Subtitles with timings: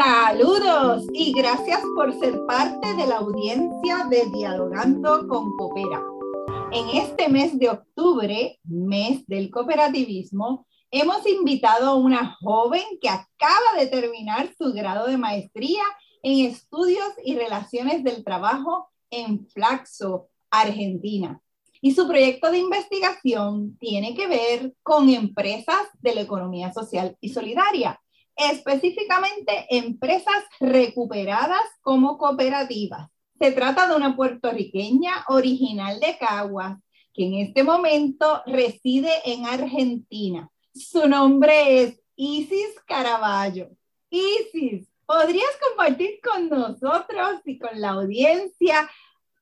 [0.00, 6.04] Saludos y gracias por ser parte de la audiencia de Dialogando con Coopera.
[6.70, 13.76] En este mes de octubre, mes del cooperativismo, hemos invitado a una joven que acaba
[13.76, 15.82] de terminar su grado de maestría
[16.22, 21.40] en estudios y relaciones del trabajo en Flaxo, Argentina.
[21.80, 27.30] Y su proyecto de investigación tiene que ver con empresas de la economía social y
[27.30, 28.00] solidaria,
[28.38, 33.08] específicamente empresas recuperadas como cooperativas.
[33.38, 36.78] Se trata de una puertorriqueña original de Caguas,
[37.12, 40.48] que en este momento reside en Argentina.
[40.72, 43.68] Su nombre es Isis Caraballo.
[44.08, 48.88] Isis, ¿podrías compartir con nosotros y con la audiencia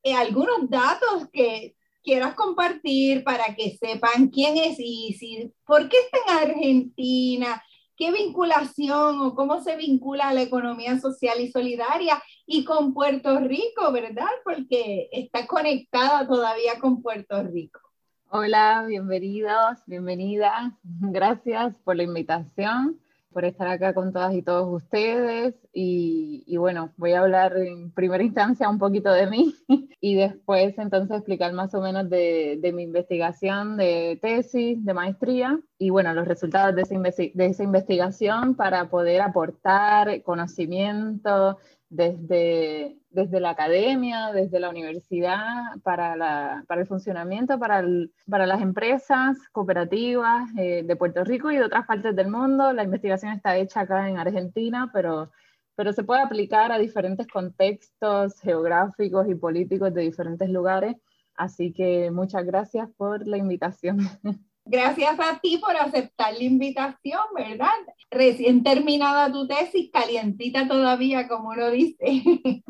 [0.03, 6.19] eh, algunos datos que quieras compartir para que sepan quién es Isis, por qué está
[6.43, 7.63] en Argentina,
[7.97, 13.91] qué vinculación o cómo se vincula la economía social y solidaria y con Puerto Rico,
[13.93, 14.29] ¿verdad?
[14.45, 17.81] Porque está conectada todavía con Puerto Rico.
[18.29, 20.73] Hola, bienvenidos, bienvenidas.
[21.01, 23.01] Gracias por la invitación
[23.37, 25.55] por estar acá con todas y todos ustedes.
[25.75, 29.55] Y, bueno, voy a hablar en primera instancia un poquito de mí
[30.01, 35.61] y después entonces explicar más o menos de, de mi investigación de tesis, de maestría
[35.77, 43.51] y bueno, los resultados de de esa investigación para poder aportar conocimiento, desde, desde la
[43.51, 45.47] academia, desde la universidad,
[45.83, 47.85] para, la, para el funcionamiento, para,
[48.29, 52.73] para las empresas cooperativas eh, de Puerto Rico y de otras partes del mundo.
[52.73, 55.31] La investigación está hecha acá en Argentina, pero,
[55.77, 60.97] pero se puede aplicar a diferentes contextos geográficos y políticos de diferentes lugares.
[61.35, 63.99] Así que muchas gracias por la invitación.
[64.69, 67.69] Gracias a ti por aceptar la invitación, ¿verdad?
[68.11, 72.05] Recién terminada tu tesis, calientita todavía, como uno dice.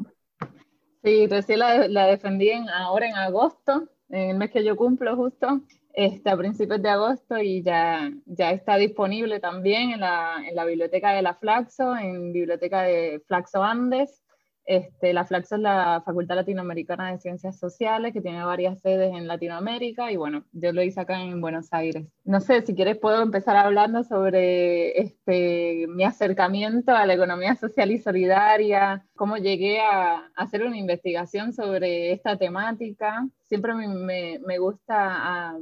[1.02, 5.60] Sí, recién la, defendí ahora en agosto, en el mes que yo cumplo justo,
[5.92, 10.64] este, a principios de agosto y ya, ya está disponible también en la, en la
[10.64, 14.20] biblioteca de la Flaxo, en biblioteca de Flaxo Andes.
[14.66, 19.28] Este, la Flaxo es la Facultad Latinoamericana de Ciencias Sociales, que tiene varias sedes en
[19.28, 22.08] Latinoamérica, y bueno, yo lo hice acá en Buenos Aires.
[22.24, 27.92] No sé, si quieres puedo empezar hablando sobre este, mi acercamiento a la economía social
[27.92, 33.24] y solidaria, cómo llegué a, hacer una investigación sobre esta temática.
[33.44, 35.56] Siempre me, gusta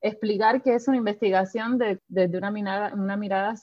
[0.00, 1.78] explicar que es una investigación
[2.08, 3.56] desde una mirada, una mirada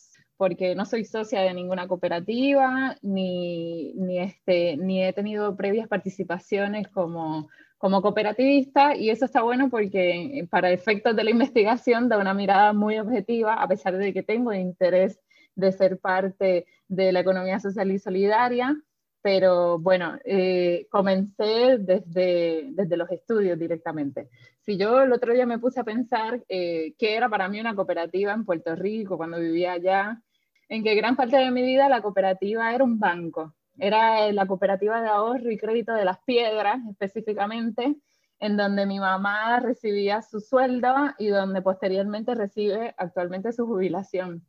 [0.44, 6.90] porque no soy socia de ninguna cooperativa, ni, ni, este, ni he tenido previas participaciones
[6.90, 12.34] como, como cooperativista, y eso está bueno porque para efectos de la investigación da una
[12.34, 15.18] mirada muy objetiva, a pesar de que tengo interés
[15.56, 18.76] de ser parte de la economía social y solidaria,
[19.22, 24.28] pero bueno, eh, comencé desde, desde los estudios directamente.
[24.60, 27.74] Si yo el otro día me puse a pensar eh, qué era para mí una
[27.74, 30.22] cooperativa en Puerto Rico cuando vivía allá,
[30.70, 35.02] en que gran parte de mi vida la cooperativa era un banco, era la cooperativa
[35.02, 37.96] de ahorro y crédito de las piedras específicamente,
[38.40, 44.46] en donde mi mamá recibía su sueldo y donde posteriormente recibe actualmente su jubilación.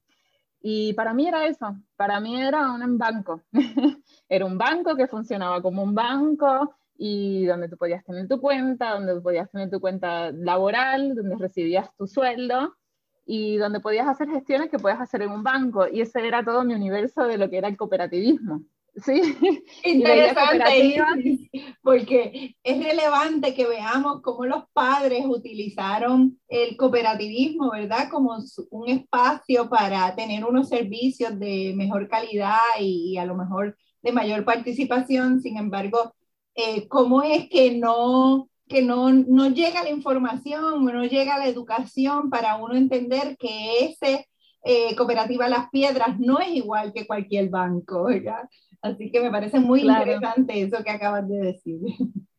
[0.61, 3.43] Y para mí era eso, para mí era un banco.
[4.29, 8.95] era un banco que funcionaba como un banco y donde tú podías tener tu cuenta,
[8.95, 12.75] donde podías tener tu cuenta laboral, donde recibías tu sueldo
[13.27, 15.87] y donde podías hacer gestiones que puedes hacer en un banco.
[15.89, 18.63] Y ese era todo mi universo de lo que era el cooperativismo.
[18.97, 19.21] Sí,
[19.85, 21.51] interesante,
[21.83, 28.09] porque es relevante que veamos cómo los padres utilizaron el cooperativismo, ¿verdad?
[28.09, 28.39] Como
[28.71, 34.45] un espacio para tener unos servicios de mejor calidad y, a lo mejor de mayor
[34.45, 35.41] participación.
[35.41, 36.15] Sin embargo,
[36.55, 42.29] eh, ¿cómo es que no que no, no llega la información, no llega la educación
[42.29, 44.27] para uno entender que ese
[44.65, 48.49] eh, cooperativa Las Piedras no es igual que cualquier banco, ¿verdad?
[48.83, 51.79] Así que me parece muy interesante eso que acabas de decir.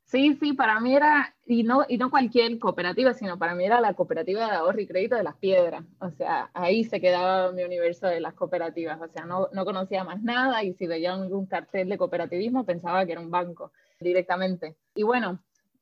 [0.04, 3.82] Sí, sí, para mí era, y no, y no cualquier cooperativa, sino para mí era
[3.82, 5.84] la cooperativa de ahorro y crédito de las piedras.
[6.00, 9.02] O sea, ahí se quedaba mi universo de las cooperativas.
[9.02, 13.06] O sea, no, no conocía más nada y si veía algún cartel de cooperativismo pensaba
[13.06, 14.76] que era un banco directamente.
[14.94, 15.40] Y bueno,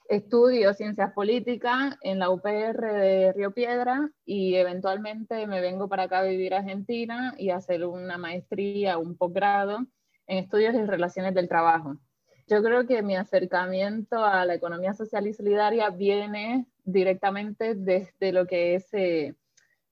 [0.09, 6.19] estudio ciencias políticas en la UPR de Río Piedra y eventualmente me vengo para acá
[6.19, 9.85] a vivir a Argentina y hacer una maestría, un posgrado
[10.27, 11.97] en estudios y relaciones del trabajo.
[12.47, 18.45] Yo creo que mi acercamiento a la economía social y solidaria viene directamente desde lo
[18.45, 19.35] que es, eh,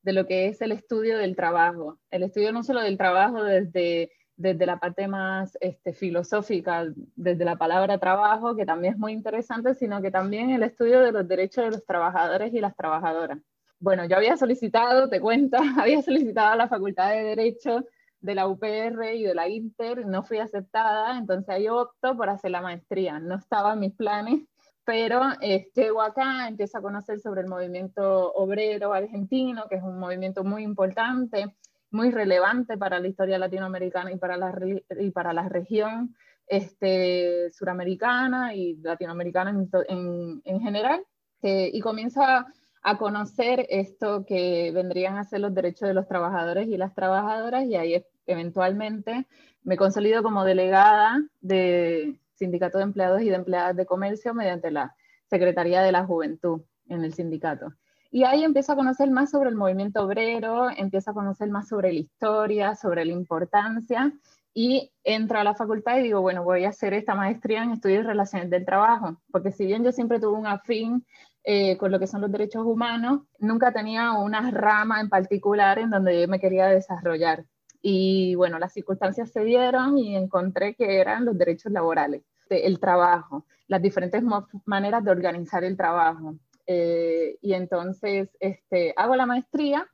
[0.02, 2.00] de lo que es el estudio del trabajo.
[2.10, 4.12] El estudio no solo del trabajo desde
[4.42, 6.86] desde la parte más este, filosófica,
[7.16, 11.12] desde la palabra trabajo, que también es muy interesante, sino que también el estudio de
[11.12, 13.40] los derechos de los trabajadores y las trabajadoras.
[13.80, 17.86] Bueno, yo había solicitado, te cuento, había solicitado a la Facultad de Derecho
[18.20, 22.52] de la UPR y de la Inter, no fui aceptada, entonces ahí opto por hacer
[22.52, 23.20] la maestría.
[23.20, 24.42] No estaba en mis planes,
[24.84, 30.00] pero eh, llego acá, empiezo a conocer sobre el movimiento obrero argentino, que es un
[30.00, 31.56] movimiento muy importante,
[31.92, 34.54] muy relevante para la historia latinoamericana y para la,
[35.00, 36.16] y para la región
[36.48, 39.52] este, suramericana y latinoamericana
[39.88, 41.04] en, en, general.
[41.42, 42.48] y comienzo a,
[42.82, 47.66] a, conocer esto que vendrían a ser los derechos de los trabajadores y las trabajadoras
[47.66, 49.28] y ahí eventualmente
[49.64, 54.96] me consolido como delegada de Sindicato de Empleados y de Empleadas de Comercio mediante la
[55.30, 57.74] Secretaría de la Juventud en el sindicato.
[58.12, 61.94] Y ahí empiezo a conocer más sobre el movimiento obrero, empiezo a conocer más sobre
[61.94, 64.14] la historia, sobre la importancia,
[64.54, 68.04] y entro a la facultad y digo, bueno, voy a hacer esta maestría en estudios
[68.04, 71.06] y relaciones del trabajo, porque si bien yo siempre tuve un afín
[71.44, 75.90] eh, con lo que son los derechos humanos, nunca tenía una rama en particular en
[75.90, 77.46] donde yo me quería desarrollar.
[77.82, 83.46] Y bueno, las circunstancias se dieron y encontré que eran los derechos laborales, el trabajo,
[83.68, 84.22] las diferentes
[84.66, 86.36] maneras de organizar el trabajo.
[86.68, 89.88] Eh, y entonces este, hago la maestría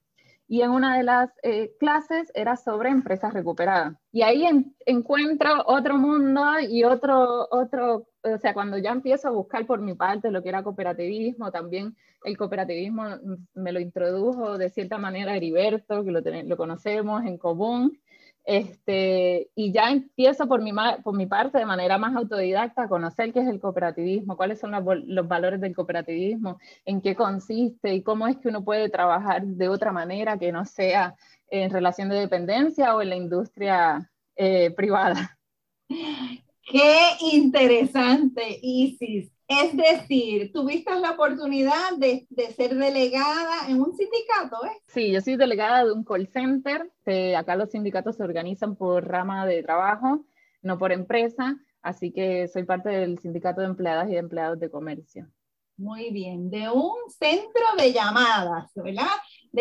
[0.50, 3.98] y en una de las eh, clases era sobre empresas recuperadas.
[4.14, 4.46] Y ahí
[4.86, 9.94] encuentro otro mundo y otro, otro, o sea, cuando ya empiezo a buscar por mi
[9.94, 13.04] parte lo que era cooperativismo, también el cooperativismo
[13.56, 18.00] me lo introdujo de cierta manera Heriberto, que lo, lo conocemos en común,
[18.48, 20.72] este, y ya empiezo por mi,
[21.04, 24.72] por mi parte de manera más autodidacta a conocer qué es el cooperativismo, cuáles son
[24.72, 29.68] los valores del cooperativismo, en qué consiste y cómo es que uno puede trabajar de
[29.68, 31.18] otra manera que no sea
[31.50, 35.38] en relación de dependencia o en la industria eh, privada.
[35.90, 39.30] Qué interesante, Isis.
[39.48, 44.82] Es decir, tuviste la oportunidad de, ser delegada en un sindicato, ¿eh?
[44.88, 46.92] Sí, yo soy delegada de un call center.
[47.38, 50.26] acá los sindicatos se organizan por rama de trabajo,
[50.62, 54.70] no por empresa, así que soy parte del sindicato de empleadas y de empleados de
[54.70, 55.30] comercio.
[55.78, 59.06] Muy bien, de un centro de llamadas, ¿verdad?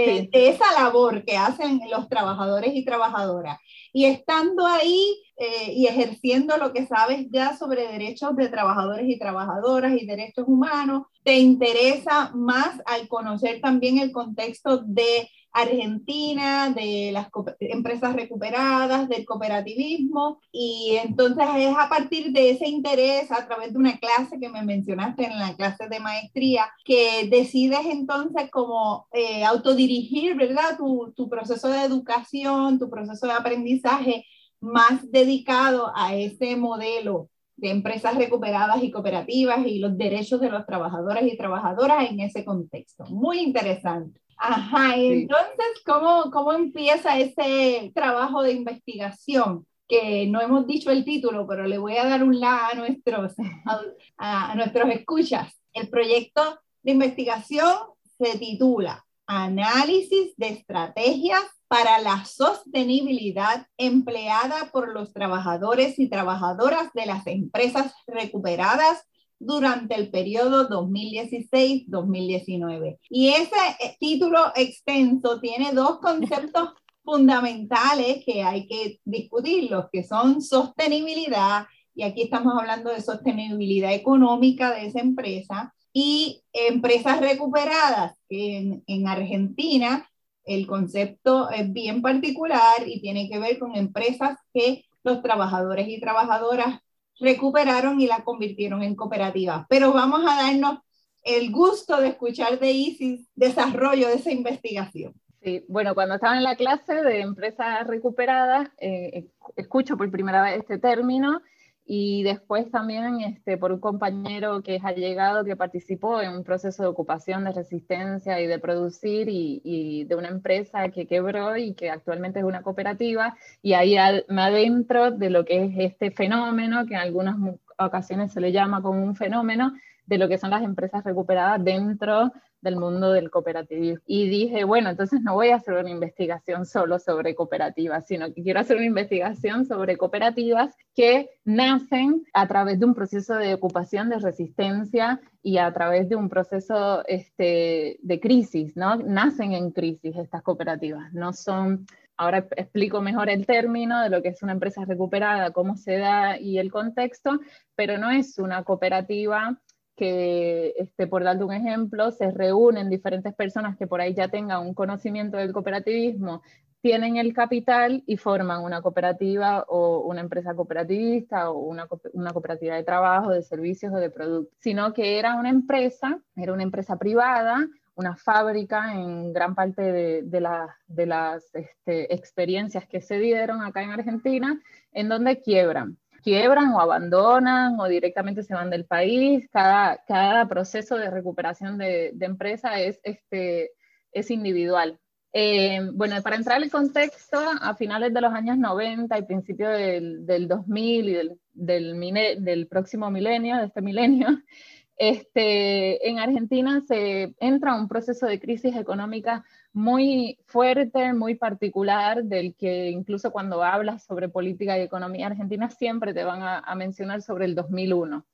[0.05, 3.59] De, de, esa labor que hacen los trabajadores y trabajadoras.
[3.93, 9.19] Y estando ahí eh, y ejerciendo lo que sabes ya sobre derechos de trabajadores y
[9.19, 17.11] trabajadoras y derechos humanos, te interesa más al conocer también el contexto de Argentina, de
[17.13, 17.29] las
[17.61, 23.79] empresas recuperadas, del cooperativismo, y entonces es a partir de ese interés, a través de
[23.79, 29.45] una clase que me mencionaste en la clase de maestría, que decides entonces como eh,
[29.45, 30.77] autodirigir, ¿verdad?
[30.77, 34.27] Tu, tu proceso de educación, tu proceso de aprendizaje
[34.61, 40.67] más dedicado a ese modelo de empresas recuperadas y cooperativas y los derechos de los
[40.67, 43.05] trabajadores y trabajadoras en ese contexto.
[43.07, 44.21] Muy interesante.
[44.37, 49.67] Ajá, entonces, ¿cómo, ¿cómo empieza ese trabajo de investigación?
[49.89, 53.35] Que no hemos dicho el título, pero le voy a dar un la a nuestros,
[54.19, 55.61] a, a nuestros escuchas.
[55.73, 57.75] El proyecto de investigación
[58.19, 67.07] se titula Análisis de estrategias para la sostenibilidad empleada por los trabajadores y trabajadoras de
[67.07, 69.05] las empresas recuperadas
[69.39, 72.99] durante el periodo 2016-2019.
[73.11, 76.71] Y ese eh, título extenso tiene dos conceptos
[77.05, 83.95] fundamentales que hay que discutir, los que son sostenibilidad, y aquí estamos hablando de sostenibilidad
[83.95, 90.07] económica de esa empresa, y empresas recuperadas, en, en Argentina
[90.47, 96.01] el concepto es bien particular y tiene que ver con empresas que los trabajadores y
[96.01, 96.81] trabajadoras
[97.19, 99.67] recuperaron y la convirtieron en cooperativa.
[99.69, 100.79] Pero vamos a darnos
[101.23, 105.15] el gusto de escuchar de ISIS desarrollo de esa investigación.
[105.43, 110.59] Sí, bueno, cuando estaba en la clase de empresas recuperadas, eh, escucho por primera vez
[110.61, 111.41] este término
[111.87, 116.83] y después también este, por un compañero que ha llegado, que participó en un proceso
[116.83, 121.75] de ocupación, de resistencia y de producir y, y de una empresa que quebró y
[121.75, 123.97] que actualmente es una cooperativa y ahí
[124.29, 127.37] me adentro de lo que es este fenómeno, que en algunas
[127.79, 129.73] ocasiones se le llama como un fenómeno,
[130.07, 134.03] de lo que son las empresas recuperadas dentro del mundo del cooperativismo.
[134.07, 138.43] Y dije, bueno, entonces no voy a hacer una investigación solo sobre cooperativas, sino que
[138.43, 144.09] quiero hacer una investigación sobre cooperativas que nacen a través de un proceso de ocupación,
[144.09, 148.97] de resistencia y a través de un proceso este, de crisis, ¿no?
[148.97, 151.87] Nacen en crisis estas cooperativas, no son
[152.17, 156.39] ahora explico mejor el término de lo que es una empresa recuperada, cómo se da
[156.39, 157.39] y el contexto,
[157.75, 159.61] pero no es una cooperativa
[159.97, 164.61] que, este, por darte un ejemplo, se reúnen diferentes personas que por ahí ya tengan
[164.61, 166.43] un conocimiento del cooperativismo,
[166.83, 172.77] tienen el capital y forman una cooperativa o una empresa cooperativista o una, una, cooperativa
[172.77, 176.97] de trabajo, de servicios o de productos, sino que era una empresa, era una empresa
[176.97, 180.49] privada, una fábrica en gran parte de, de,
[180.87, 184.61] de las este, experiencias que se dieron acá en Argentina,
[184.93, 189.49] en donde quiebran quiebran o abandonan o directamente se van del país.
[189.53, 193.71] Cada, cada proceso de recuperación de, de empresa es, este,
[194.11, 194.99] es individual.
[195.33, 200.27] Eh, bueno, para entrar en contexto, a finales de los años 90 y principios del,
[200.27, 204.27] del 2000 y del, del, del, próximo milenio, de este milenio,
[204.97, 209.45] este, en Argentina se entra un proceso de crisis económica
[209.77, 216.15] muy fuerte, muy particular, del que incluso cuando hablas sobre política y economía argentina siempre
[216.15, 218.25] te van a, mencionar sobre el 2001.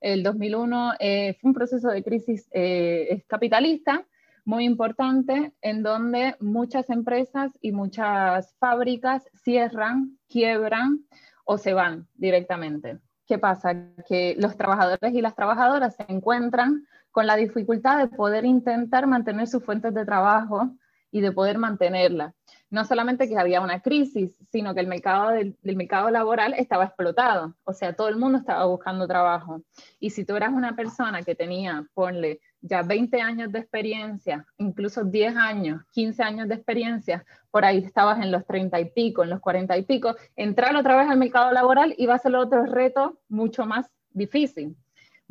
[0.00, 4.06] El 2001 eh, fue un proceso de crisis eh, capitalista
[4.44, 11.00] muy importante en donde muchas empresas y muchas fábricas cierran, quiebran
[11.44, 13.00] o se van directamente.
[13.26, 13.74] ¿Qué pasa?
[14.06, 19.48] Que los trabajadores y las trabajadoras se encuentran con la dificultad de poder intentar mantener
[19.48, 20.70] sus fuentes de trabajo
[21.14, 22.34] y de poder mantenerla.
[22.70, 27.54] No solamente que había una crisis, sino que el mercado del, mercado laboral estaba explotado,
[27.62, 29.62] o sea, todo el mundo estaba buscando trabajo.
[30.00, 35.04] Y si tú eras una persona que tenía, ponle, ya 20 años de experiencia, incluso
[35.04, 39.30] 10 años, 15 años de experiencia, por ahí estabas en los 30 y pico, en
[39.30, 43.20] los 40 y pico, entrar otra vez al mercado laboral iba a ser otro reto
[43.28, 44.76] mucho más difícil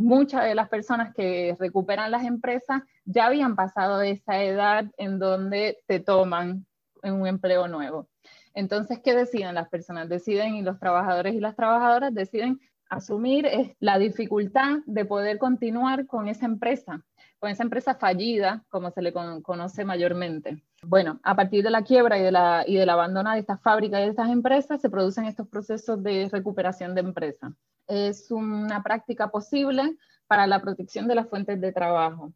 [0.03, 5.79] muchas de las personas que recuperan las empresas ya habían pasado esa edad en donde
[5.88, 6.65] te toman
[7.01, 8.10] en un empleo nuevo.
[8.53, 10.10] Entonces, ¿qué deciden las personas?
[10.10, 16.27] Deciden, y los trabajadores y las trabajadoras deciden asumir la dificultad de poder continuar con
[16.27, 17.01] esa empresa,
[17.44, 20.64] con esa empresa fallida, como se le conoce mayormente.
[20.82, 24.00] Bueno, a partir de la quiebra y, de la, y del abandono de estas fábricas
[24.00, 27.54] y de estas empresas, se producen estos procesos de recuperación de empresa
[27.88, 29.98] es una práctica posible
[30.28, 32.34] para la protección de las fuentes de trabajo.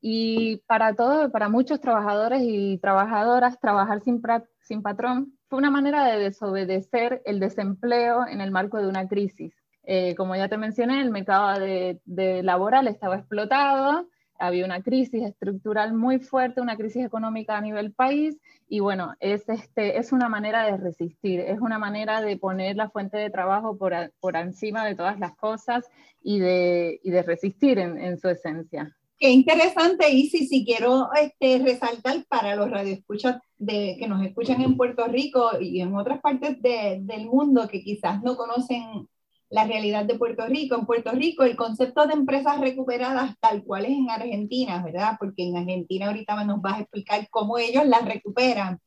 [0.00, 4.22] Y para todo, para muchos trabajadores y trabajadoras, trabajar sin,
[4.60, 9.52] sin patrón fue una manera de desobedecer el desempleo en el marco de una crisis.
[9.82, 14.06] Eh, como ya te mencioné, el mercado de, de laboral estaba explotado,
[14.38, 18.36] había una crisis estructural muy fuerte, una crisis económica a nivel país,
[18.68, 22.90] y bueno, es, este, es una manera de resistir, es una manera de poner la
[22.90, 25.86] fuente de trabajo por, por encima de todas las cosas
[26.22, 28.94] y de, y de resistir en, en, su esencia.
[29.18, 34.76] Qué interesante, Isi, si quiero este, resaltar para los radioescuchas de, que nos escuchan en
[34.76, 39.08] Puerto Rico y en otras partes de, del mundo que quizás no conocen
[39.50, 40.74] la realidad de Puerto Rico.
[40.74, 45.16] En Puerto Rico el concepto de empresas recuperadas tal cual es en Argentina, ¿verdad?
[45.18, 48.80] Porque en Argentina ahorita nos vas a explicar cómo ellos las recuperan.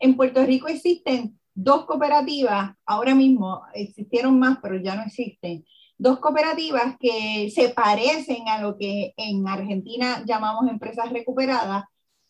[0.00, 5.64] En Puerto Rico existen dos cooperativas, ahora mismo existieron más, pero ya no existen,
[5.98, 11.84] dos cooperativas que se parecen a lo que en Argentina llamamos empresas recuperadas,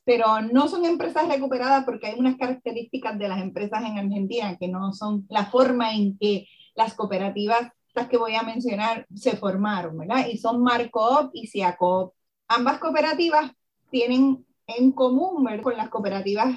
[0.05, 4.69] pero no son empresas recuperadas porque hay unas características de las empresas en Argentina que
[4.69, 7.73] no son la forma en que las cooperativas
[8.04, 10.26] que voy a mencionar se formaron, ¿verdad?
[10.28, 12.12] Y son Marcoop y Ciacoop.
[12.48, 13.50] Ambas cooperativas
[13.90, 15.62] tienen en común ¿verdad?
[15.62, 16.54] con las cooperativas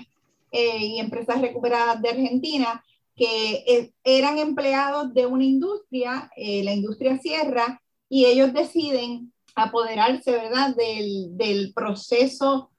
[0.51, 2.83] eh, y empresas recuperadas de Argentina,
[3.15, 10.31] que eh, eran empleados de una industria, eh, la industria Sierra, y ellos deciden apoderarse,
[10.31, 12.71] ¿verdad?, del, del proceso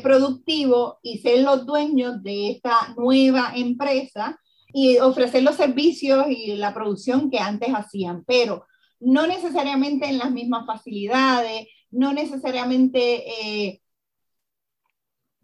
[0.00, 4.38] productivo y ser los dueños de esta nueva empresa
[4.72, 8.66] y ofrecer los servicios y la producción que antes hacían, pero
[9.00, 13.82] no necesariamente en las mismas facilidades, no necesariamente eh,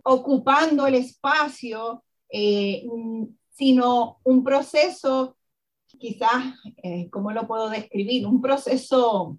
[0.03, 2.85] ocupando el espacio, eh,
[3.51, 5.37] sino un proceso,
[5.99, 8.27] quizás, eh, ¿cómo lo puedo describir?
[8.27, 9.39] Un proceso,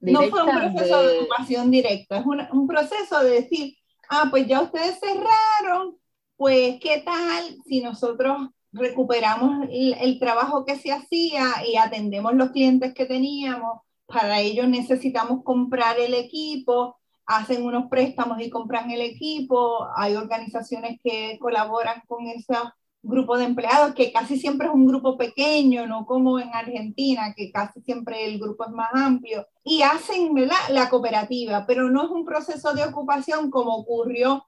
[0.00, 3.76] no fue un proceso de, ocupación directa, es un proceso de decir,
[4.08, 5.96] ah, pues ya ustedes cerraron,
[6.36, 12.94] pues qué tal si nosotros recuperamos el, trabajo que se hacía y atendemos los clientes
[12.94, 13.80] que teníamos.
[14.06, 19.86] Para ello necesitamos comprar el equipo, hacen unos préstamos y compran el equipo.
[19.96, 22.54] Hay organizaciones que colaboran con ese
[23.02, 27.50] grupo de empleados, que casi siempre es un grupo pequeño, no como en Argentina, que
[27.50, 29.46] casi siempre el grupo es más amplio.
[29.64, 30.32] Y hacen
[30.70, 34.44] la cooperativa, pero no es un proceso de ocupación como ocurrió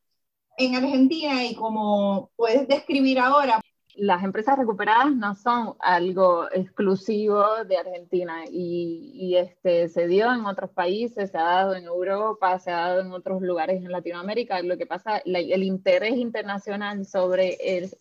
[0.56, 3.60] en Argentina y como puedes describir ahora,
[3.96, 10.70] las empresas recuperadas no son algo exclusivo de Argentina y, este, se dio en otros
[10.70, 14.60] países, se ha dado en Europa, se ha dado en otros lugares en Latinoamérica.
[14.62, 17.56] Lo que pasa, el interés internacional sobre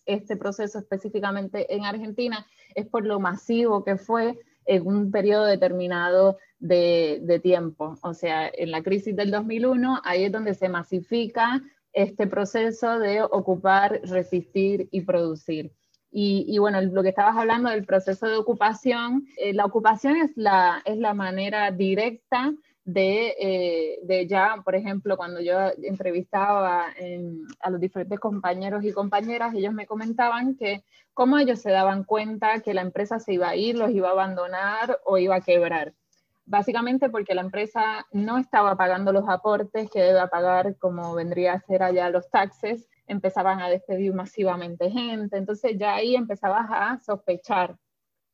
[0.06, 6.38] este proceso específicamente en Argentina es por lo masivo que fue en un periodo determinado
[6.60, 7.98] de, de tiempo.
[8.02, 13.22] O sea, en la crisis del 2001, ahí es donde se masifica este proceso de
[13.22, 15.72] ocupar, resistir y producir.
[16.16, 20.80] Y, bueno, lo que estabas hablando del proceso de ocupación, eh, la ocupación es la,
[20.86, 22.54] es la manera directa
[22.86, 26.94] de, eh, de, ya, por ejemplo, cuando yo entrevistaba
[27.60, 30.84] a los diferentes compañeros y compañeras, ellos me comentaban que
[31.16, 34.12] cómo ellos se daban cuenta que la empresa se iba a ir, los iba a
[34.12, 35.94] abandonar o iba a quebrar.
[36.46, 41.62] Básicamente porque la empresa no estaba pagando los aportes que debe pagar como vendría a
[41.62, 47.76] ser allá los taxes, empezaban a despedir masivamente gente, entonces ya ahí empezabas a sospechar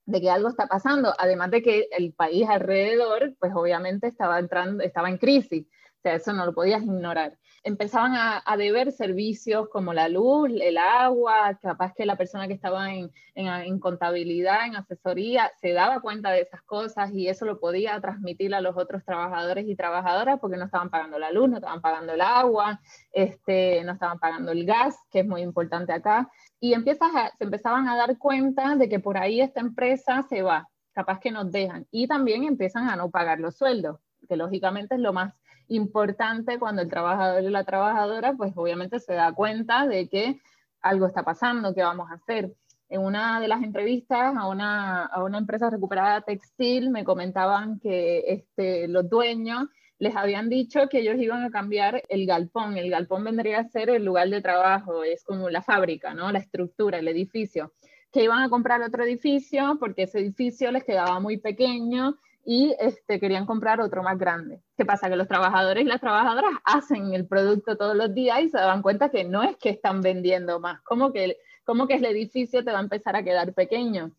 [0.05, 4.83] de que algo está pasando, además de que el país alrededor, pues obviamente estaba entrando,
[4.83, 5.67] estaba en crisis,
[5.99, 10.77] o sea, eso no lo podías ignorar empezaban a, deber servicios como la luz, el
[10.77, 16.31] agua, capaz que la persona que estaba en, en, contabilidad, en asesoría, se daba cuenta
[16.31, 20.57] de esas cosas y eso lo podía transmitir a los otros trabajadores y trabajadoras porque
[20.57, 24.65] no estaban pagando la luz, no estaban pagando el agua, este, no estaban pagando el
[24.65, 26.29] gas, que es muy importante acá.
[26.59, 30.67] Y empiezas se empezaban a dar cuenta de que por ahí esta empresa se va,
[30.91, 31.87] capaz que nos dejan.
[31.91, 35.33] Y también empiezan a no pagar los sueldos, que lógicamente es lo más
[35.69, 40.39] importante cuando el trabajador y la trabajadora, pues obviamente se da cuenta de que
[40.81, 42.53] algo está pasando, qué vamos a hacer.
[42.89, 48.23] En una de las entrevistas a una, a una empresa recuperada textil me comentaban que
[48.27, 49.67] este, los dueños
[49.99, 52.77] les habían dicho que ellos iban a cambiar el galpón.
[52.77, 56.31] El galpón vendría a ser el lugar de trabajo, es como la fábrica, ¿no?
[56.31, 57.73] La estructura, el edificio.
[58.11, 63.19] Que iban a comprar otro edificio porque ese edificio les quedaba muy pequeño y este,
[63.19, 64.61] querían comprar otro más grande.
[64.77, 65.09] ¿Qué pasa?
[65.09, 68.81] Que los trabajadores y las trabajadoras hacen el producto todos los días y se dan
[68.81, 72.71] cuenta que no es que están vendiendo más, como que, como que el edificio te
[72.71, 74.11] va a empezar a quedar pequeño.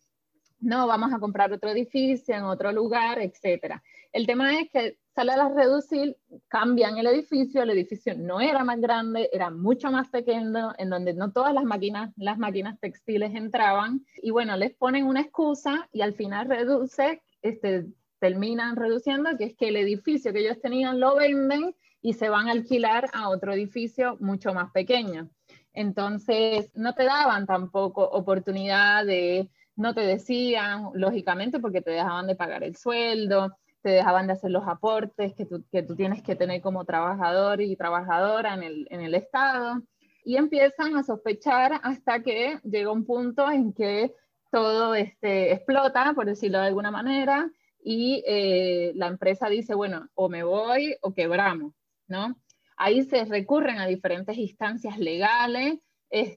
[0.60, 3.76] No, vamos a comprar otro edificio en otro lugar, etc.
[4.12, 6.16] El tema es que sale a la reducir,
[6.48, 11.14] cambian el edificio, el edificio no era más grande, era mucho más pequeño, en donde
[11.14, 16.02] no todas las máquinas, las máquinas textiles entraban, y bueno, les ponen una excusa y
[16.02, 17.86] al final reduce este,
[18.20, 22.48] terminan reduciendo, que es que el edificio que ellos tenían lo venden y se van
[22.48, 25.28] a alquilar a otro edificio mucho más pequeño.
[25.72, 32.36] Entonces, no te daban tampoco oportunidad de, no te decían, lógicamente, porque te dejaban de
[32.36, 36.36] pagar el sueldo, te dejaban de hacer los aportes que tú, que tú tienes que
[36.36, 39.82] tener como trabajador y trabajadora en el, en el Estado.
[40.24, 44.12] Y empiezan a sospechar hasta que llega un punto en que
[44.50, 47.50] todo este, explota, por decirlo de alguna manera,
[47.82, 51.72] y eh, la empresa dice, bueno, o me voy o quebramos,
[52.08, 52.36] ¿no?
[52.76, 55.78] Ahí se recurren a diferentes instancias legales,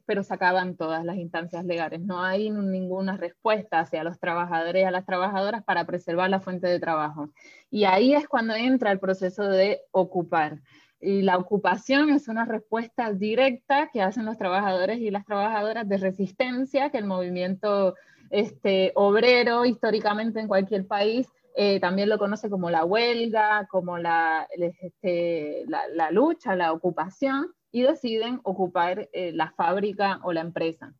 [0.05, 2.01] pero se acaban todas las instancias legales.
[2.01, 6.67] No hay ninguna respuesta hacia los trabajadores y a las trabajadoras para preservar la fuente
[6.67, 7.29] de trabajo.
[7.71, 10.59] Y ahí es cuando entra el proceso de ocupar.
[11.03, 15.97] Y la ocupación es una respuesta directa que hacen los trabajadores y las trabajadoras de
[15.97, 17.95] resistencia que el movimiento
[18.29, 24.47] este, obrero históricamente en cualquier país eh, también lo conoce como la huelga, como la,
[24.57, 30.93] este, la, lucha, la ocupación, y deciden ocupar eh, la fábrica o la empresa.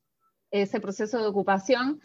[0.51, 2.01] Ese proceso de ocupación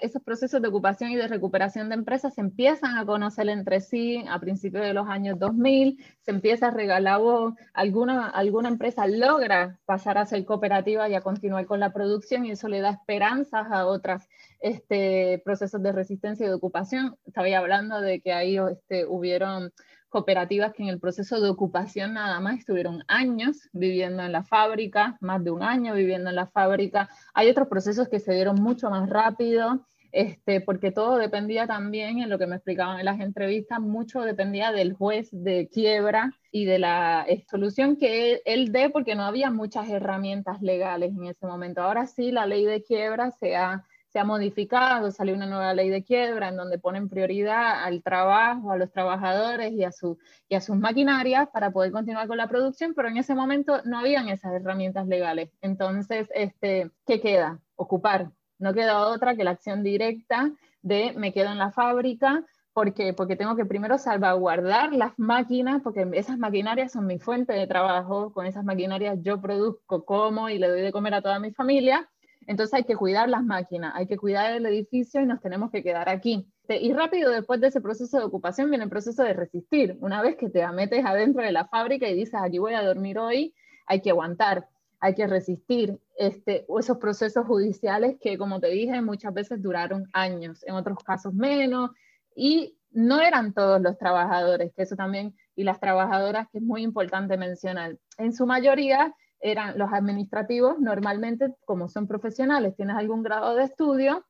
[0.00, 4.24] esos procesos de ocupación y de recuperación de empresas se empiezan a conocer entre sí
[4.28, 9.78] a principios de los años 2000, se empieza a regalar voz, alguna, alguna empresa logra
[9.86, 13.66] pasar a ser cooperativa y a continuar con la producción y eso le da esperanzas
[13.70, 14.22] a otros
[14.60, 17.16] este, procesos de resistencia y de ocupación.
[17.26, 19.72] Estaba hablando de que ahí este, hubieron
[20.08, 25.18] cooperativas que en el proceso de ocupación nada más estuvieron años viviendo en la fábrica,
[25.20, 27.08] más de un año viviendo en la fábrica.
[27.34, 32.30] Hay otros procesos que se dieron mucho más rápido, este, porque todo dependía también, en
[32.30, 36.78] lo que me explicaban en las entrevistas, mucho dependía del juez de quiebra y de
[36.78, 41.82] la solución que él dé, porque no había muchas herramientas legales en ese momento.
[41.82, 43.84] Ahora sí, la ley de quiebra se ha
[44.18, 48.72] se ha modificado, salió una nueva ley de quiebra en donde ponen prioridad al trabajo,
[48.72, 52.48] a los trabajadores y a, su, y a sus maquinarias para poder continuar con la
[52.48, 55.50] producción, pero en ese momento no habían esas herramientas legales.
[55.60, 57.60] Entonces, este, ¿qué queda?
[57.76, 58.32] Ocupar.
[58.58, 60.50] No queda otra que la acción directa
[60.82, 63.12] de me quedo en la fábrica ¿Por qué?
[63.12, 68.32] Porque tengo que primero salvaguardar las máquinas, porque esas maquinarias son mi fuente de trabajo,
[68.32, 72.08] con esas maquinarias yo produzco, como y le doy de comer a toda mi familia,
[72.48, 75.82] entonces hay que cuidar las máquinas, hay que cuidar el edificio y nos tenemos que
[75.82, 76.48] quedar aquí.
[76.66, 79.98] Y rápido después de ese proceso de ocupación viene el proceso de resistir.
[80.00, 83.18] Una vez que te metes adentro de la fábrica y dices, aquí voy a dormir
[83.18, 83.54] hoy,
[83.86, 84.66] hay que aguantar,
[84.98, 90.64] hay que resistir este, esos procesos judiciales que, como te dije, muchas veces duraron años,
[90.66, 91.90] en otros casos menos,
[92.34, 96.82] y no eran todos los trabajadores, que eso también, y las trabajadoras, que es muy
[96.82, 97.98] importante mencionar.
[98.16, 104.24] En su mayoría eran los administrativos, normalmente como son profesionales, tienes algún grado de estudio,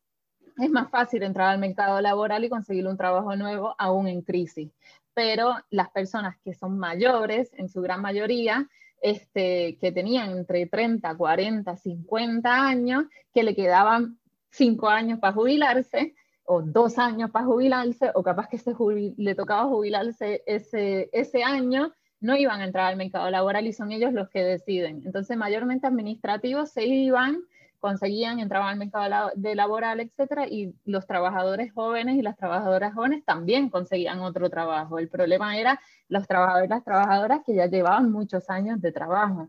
[0.59, 4.71] es más fácil entrar al mercado laboral y conseguir un trabajo nuevo aún en crisis.
[5.15, 8.69] Pero las personas que son mayores, en su gran mayoría,
[9.01, 14.19] este, que tenían entre 30, 40, 50 años, que le quedaban
[14.51, 18.75] 5 años para jubilarse, o dos años para jubilarse, o capaz que se
[19.17, 23.93] le tocaba jubilarse ese, ese año, no iban a entrar al mercado laboral y son
[23.93, 25.03] ellos los que deciden.
[25.05, 27.43] Entonces, mayormente administrativos se iban,
[27.79, 33.25] conseguían, entraban al mercado de laboral, etcétera, y los trabajadores jóvenes y las trabajadoras jóvenes
[33.25, 34.99] también conseguían otro trabajo.
[34.99, 39.49] El problema era los trabajadores y las trabajadoras que ya llevaban muchos años de trabajo.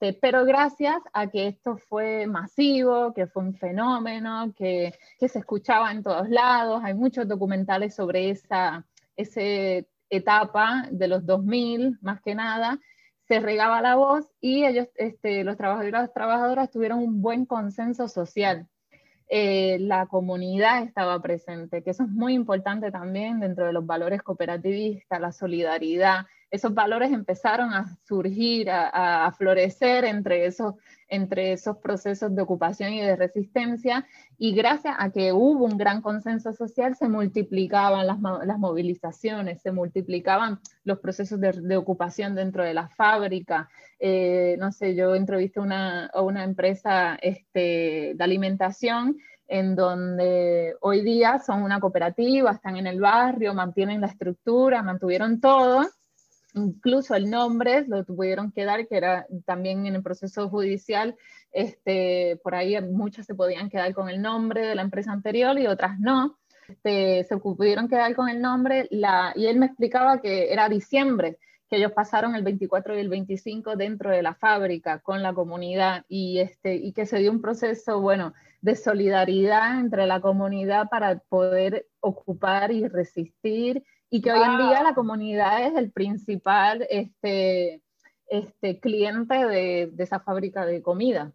[0.00, 5.92] Este, pero gracias a que esto fue masivo, que fue un fenómeno, que, se escuchaba
[5.92, 8.86] en todos lados, hay muchos documentales sobre esa
[10.10, 12.78] etapa de los 2000, más que nada,
[13.28, 17.46] se regaba la voz y ellos, este, los trabajadores y las trabajadoras tuvieron un buen
[17.46, 18.66] consenso social.
[19.28, 24.22] Eh, la comunidad estaba presente, que eso es muy importante también dentro de los valores
[24.22, 30.74] cooperativistas, la solidaridad, esos valores empezaron a surgir, a, florecer entre esos,
[31.08, 36.02] entre esos procesos de ocupación y de resistencia, y gracias a que hubo un gran
[36.02, 38.18] consenso social, se multiplicaban las,
[38.58, 43.68] movilizaciones, se multiplicaban los procesos de, ocupación dentro de la fábrica.
[43.98, 51.02] Eh, no sé, yo entrevisté una, a una empresa este, de alimentación en donde hoy
[51.02, 55.86] día son una cooperativa, están en el barrio, mantienen la estructura, mantuvieron todo,
[56.54, 61.16] incluso el nombre lo tuvieron que dar, que era también en el proceso judicial,
[61.52, 65.66] este, por ahí muchas se podían quedar con el nombre de la empresa anterior y
[65.66, 66.38] otras no.
[66.68, 71.38] Este, se pudieron quedar con el nombre la, y él me explicaba que era diciembre,
[71.68, 76.04] que ellos pasaron el 24 y el 25 dentro de la fábrica con la comunidad
[76.08, 81.18] y, este, y que se dio un proceso, bueno, de solidaridad entre la comunidad para
[81.18, 87.80] poder ocupar y resistir y que hoy en día la comunidad es el principal este,
[88.26, 91.32] este, cliente de, de, esa fábrica de comida.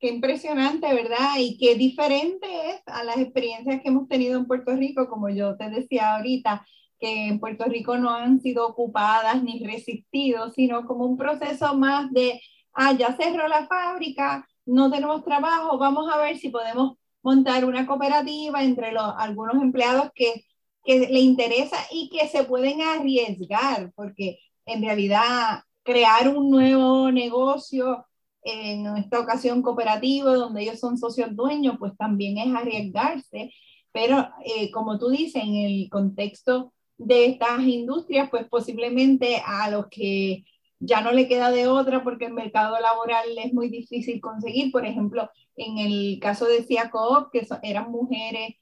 [0.00, 1.36] Qué impresionante, ¿verdad?
[1.38, 5.56] Y qué diferente es a las experiencias que hemos tenido en Puerto Rico, como yo
[5.56, 6.66] te decía ahorita,
[6.98, 12.10] que en Puerto Rico no han sido ocupadas ni resistido, sino como un proceso más
[12.12, 12.40] de,
[12.72, 17.86] ah, ya cerró la fábrica, no tenemos trabajo, vamos a ver si podemos montar una
[17.86, 20.44] cooperativa entre los, algunos empleados que
[20.84, 28.06] que le interesa y que se pueden arriesgar, porque en realidad crear un nuevo negocio,
[28.44, 33.52] en esta ocasión cooperativo, donde ellos son socios dueños, pues también es arriesgarse.
[33.92, 39.86] Pero eh, como tú dices, en el contexto de estas industrias, pues posiblemente a los
[39.88, 40.44] que
[40.80, 44.72] ya no le queda de otra porque el mercado laboral es muy difícil conseguir.
[44.72, 48.56] Por ejemplo, en el caso de Ciacoop, que eran mujeres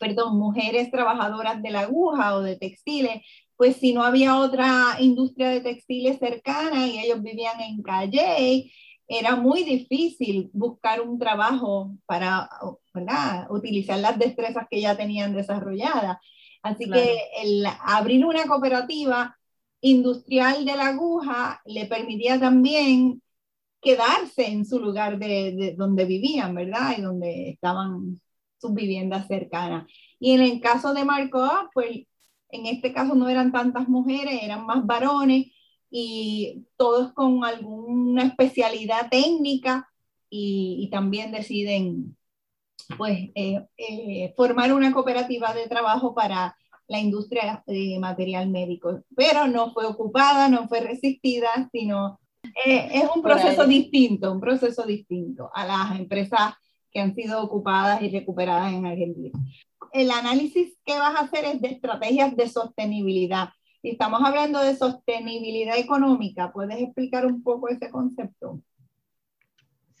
[0.00, 3.22] perdón, mujeres trabajadoras de la aguja o de textiles,
[3.56, 8.72] pues si no había otra industria de textiles cercana y ellos vivían en Calle,
[9.06, 12.48] era muy difícil buscar un trabajo para
[13.50, 16.16] utilizar las destrezas que ya tenían desarrolladas.
[16.62, 19.36] Así que el abrir una cooperativa
[19.82, 23.22] industrial de la aguja le permitía también
[23.82, 26.94] quedarse en su lugar de, de donde vivían, ¿verdad?
[26.96, 28.20] Y donde estaban
[28.60, 29.86] sus viviendas cercanas.
[30.18, 32.06] Y en el caso de Marco, pues
[32.50, 35.46] en este caso no eran tantas mujeres, eran más varones
[35.90, 39.88] y todos con alguna especialidad técnica
[40.28, 42.16] y, también deciden
[42.96, 46.56] pues eh, eh, formar una cooperativa de trabajo para
[46.88, 52.18] la industria de material médico, pero no fue ocupada, no fue resistida, sino
[52.66, 56.54] eh, es un proceso distinto, un proceso distinto a las empresas
[56.92, 59.38] que han sido ocupadas y recuperadas en Argentina.
[59.92, 63.50] El análisis que vas a hacer es de estrategias de sostenibilidad.
[63.82, 66.52] Y estamos hablando de sostenibilidad económica.
[66.52, 68.60] ¿Puedes explicar un poco ese concepto?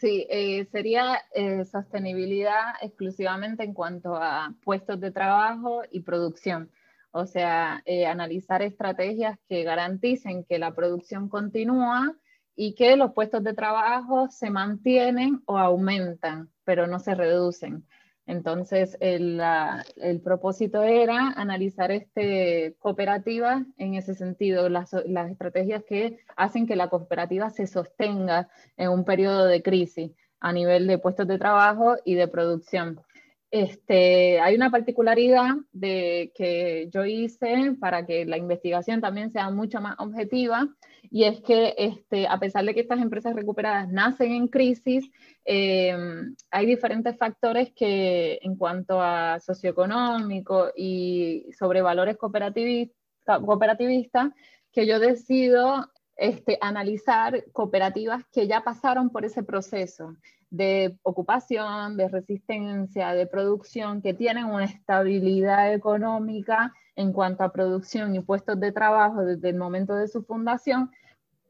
[0.00, 6.70] Sí, eh, sería eh, sostenibilidad exclusivamente en cuanto a puestos de trabajo y producción.
[7.12, 12.14] o sea, eh, analizar estrategias que garanticen que la producción continúa
[12.54, 17.84] y que los puestos de trabajo se mantienen o aumentan, pero no se reducen.
[18.28, 19.40] Entonces, el,
[20.22, 27.50] propósito era analizar este, cooperativas en ese sentido, las, estrategias que hacen que la cooperativa
[27.50, 32.28] se sostenga en un periodo de crisis a nivel de puestos de trabajo y de
[32.28, 33.00] producción.
[33.50, 39.80] Este, hay una particularidad de, que yo hice para que la investigación también sea mucho
[39.80, 40.68] más objetiva
[41.10, 45.10] y es que este, a pesar de que estas empresas recuperadas nacen en crisis,
[45.44, 45.92] eh,
[46.52, 54.30] hay diferentes factores que en cuanto a socioeconómico y sobre valores cooperativistas,
[54.70, 60.14] que yo decido este, analizar cooperativas que ya pasaron por ese proceso
[60.50, 68.14] de ocupación, de resistencia, de producción, que tienen una estabilidad económica en cuanto a producción
[68.14, 70.90] y puestos de trabajo desde el momento de su fundación,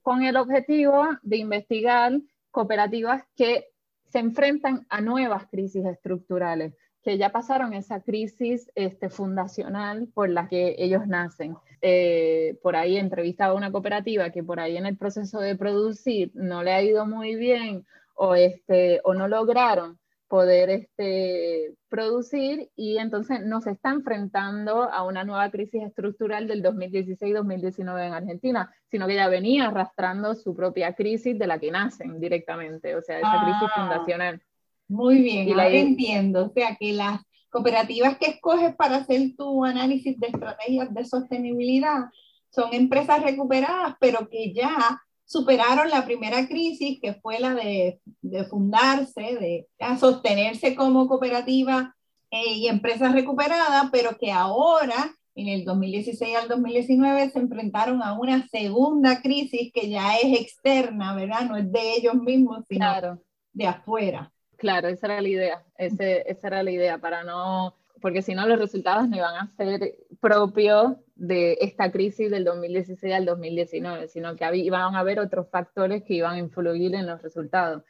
[0.02, 2.12] con el objetivo de investigar
[2.50, 3.68] cooperativas que
[4.08, 10.48] se enfrentan a nuevas crisis estructurales, que ya pasaron esa crisis este, fundacional por la
[10.48, 11.56] que ellos nacen.
[11.80, 16.62] Eh, por ahí entrevistaba una cooperativa que por ahí en el proceso de producir no
[16.62, 17.86] le ha ido muy bien
[18.22, 25.24] o, este, o no lograron poder este, producir y entonces nos está enfrentando a una
[25.24, 31.38] nueva crisis estructural del 2016-2019 en Argentina, sino que ya venía arrastrando su propia crisis
[31.38, 34.42] de la que nacen directamente, o sea, esa crisis ah, fundacional.
[34.87, 39.64] Muy bien, y la entiendo, o sea, que las cooperativas que escoges para hacer tu
[39.64, 42.11] análisis de estrategias de sostenibilidad
[42.50, 48.44] son empresas recuperadas, pero que ya superaron la primera crisis, que fue la de, de
[48.46, 51.94] fundarse, de sostenerse como cooperativa
[52.32, 58.18] eh, y empresa recuperada, pero que ahora, en el 2016 al 2019, se enfrentaron a
[58.18, 61.42] una segunda crisis que ya es externa, ¿verdad?
[61.42, 63.20] No es de ellos mismos, sino
[63.52, 64.32] de afuera.
[64.56, 68.58] Claro, esa era la idea, esa era la idea, para no porque si no los
[68.58, 74.56] resultados no iban a ser propios de esta crisis del 2016 al 2019, sino que
[74.56, 77.83] iban a haber otros factores que iban a influir en los resultados.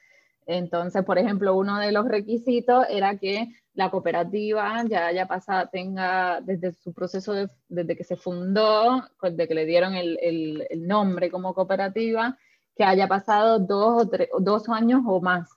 [0.47, 6.41] Entonces, por ejemplo, uno de los requisitos era que la cooperativa ya haya pasado, tenga
[6.41, 7.35] desde su proceso,
[7.69, 12.37] desde que se fundó, desde que le dieron el, el, nombre como cooperativa,
[12.75, 15.51] que haya pasado dos, o tres, dos años o más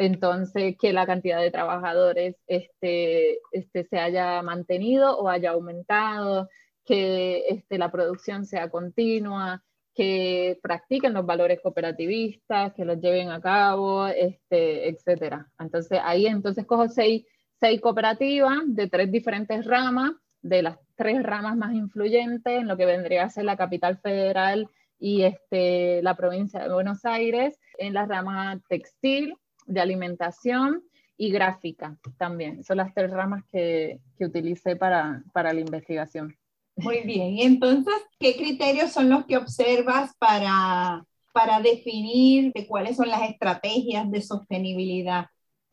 [0.00, 6.48] entonces que la cantidad de trabajadores este, este, se haya mantenido o haya aumentado,
[6.86, 9.62] que este, la producción sea continua,
[9.94, 15.44] que practiquen los valores cooperativistas, que los lleven a cabo, este, etc.
[15.58, 17.26] Entonces ahí entonces cojo seis,
[17.60, 22.86] seis cooperativas de tres diferentes ramas, de las tres ramas más influyentes en lo que
[22.86, 24.66] vendría a ser la capital federal
[24.98, 29.34] y este, la provincia de Buenos Aires, en la rama textil,
[29.70, 30.82] de alimentación
[31.16, 32.64] y gráfica también.
[32.64, 36.36] Son las tres ramas que, que utilicé para, para la investigación.
[36.76, 42.96] Muy bien, y entonces, ¿qué criterios son los que observas para, para definir de cuáles
[42.96, 45.26] son las estrategias de sostenibilidad?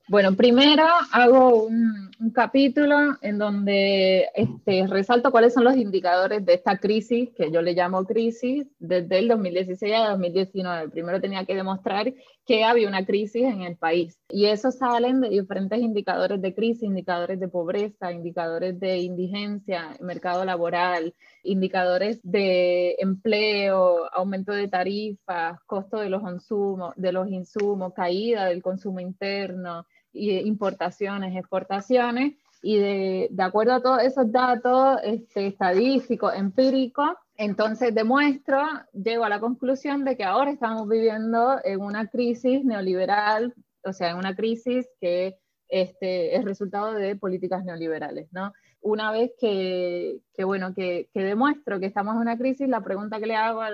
[0.09, 6.77] Bueno, primero hago un, capítulo en donde este, resalto cuáles son los indicadores de esta
[6.77, 10.89] crisis, que yo le llamo crisis, desde el 2016 a 2019.
[10.89, 12.13] Primero tenía que demostrar
[12.47, 14.17] que había una crisis en el país.
[14.29, 20.45] Y eso salen de diferentes indicadores de crisis, indicadores de pobreza, indicadores de indigencia, mercado
[20.45, 28.45] laboral, indicadores de empleo, aumento de tarifas, costo de los insumos, de los insumos caída
[28.45, 29.85] del consumo interno
[30.17, 32.33] importaciones, exportaciones,
[32.67, 39.29] y de, de, acuerdo a todos esos datos este, estadísticos, empíricos, entonces demuestro, llego a
[39.29, 43.53] la conclusión de que ahora estamos viviendo en una crisis neoliberal,
[43.85, 45.37] o sea, en una crisis que
[45.69, 48.51] este, es resultado de políticas neoliberales, ¿no?
[48.81, 53.21] Una vez que, que bueno, que, que, demuestro que estamos en una crisis, la pregunta
[53.21, 53.69] que le hago a,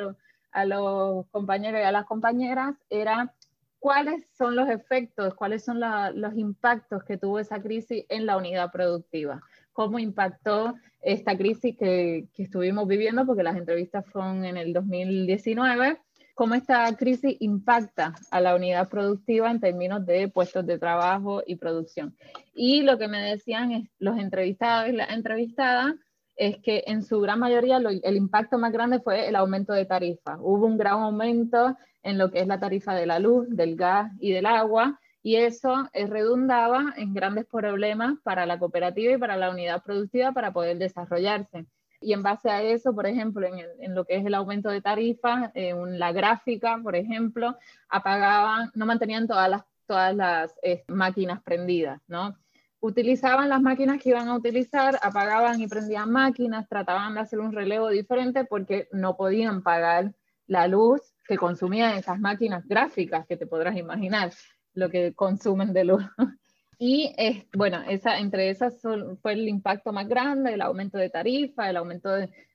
[0.51, 3.33] a los compañeros y a las compañeras era
[3.83, 8.71] cuáles son los efectos, cuáles son los impactos que tuvo esa crisis en la unidad
[8.71, 9.41] productiva,
[9.73, 15.99] cómo impactó esta crisis que, que, estuvimos viviendo, porque las entrevistas fueron en el 2019,
[16.33, 21.57] cómo esta crisis impacta a la unidad productiva en términos de puestos de trabajo y
[21.57, 22.15] producción.
[22.53, 25.93] Y lo que me decían los entrevistados y las entrevistadas
[26.37, 30.37] es que en su gran mayoría el impacto más grande fue el aumento de tarifas.
[30.39, 34.11] Hubo un gran aumento en lo que es la tarifa de la luz, del gas
[34.19, 39.49] y del agua, y eso redundaba en grandes problemas para la cooperativa y para la
[39.49, 41.65] unidad productiva para poder desarrollarse.
[42.01, 45.51] y en base a eso, por ejemplo, en, lo que es el aumento de tarifas,
[45.53, 52.01] en la gráfica, por ejemplo, apagaban, no mantenían todas las, todas las eh, máquinas prendidas,
[52.07, 52.35] ¿no?
[52.81, 57.53] Utilizaban las máquinas que iban a utilizar, apagaban y prendían máquinas, trataban de hacer un
[57.53, 60.13] relevo diferente porque no podían pagar
[60.47, 64.31] la luz que consumían esas máquinas gráficas que te podrás imaginar
[64.73, 66.03] lo que consumen de luz.
[66.85, 67.13] Y
[67.55, 68.81] bueno, esa, entre esas
[69.21, 72.09] fue el impacto más grande, el aumento de tarifa, el aumento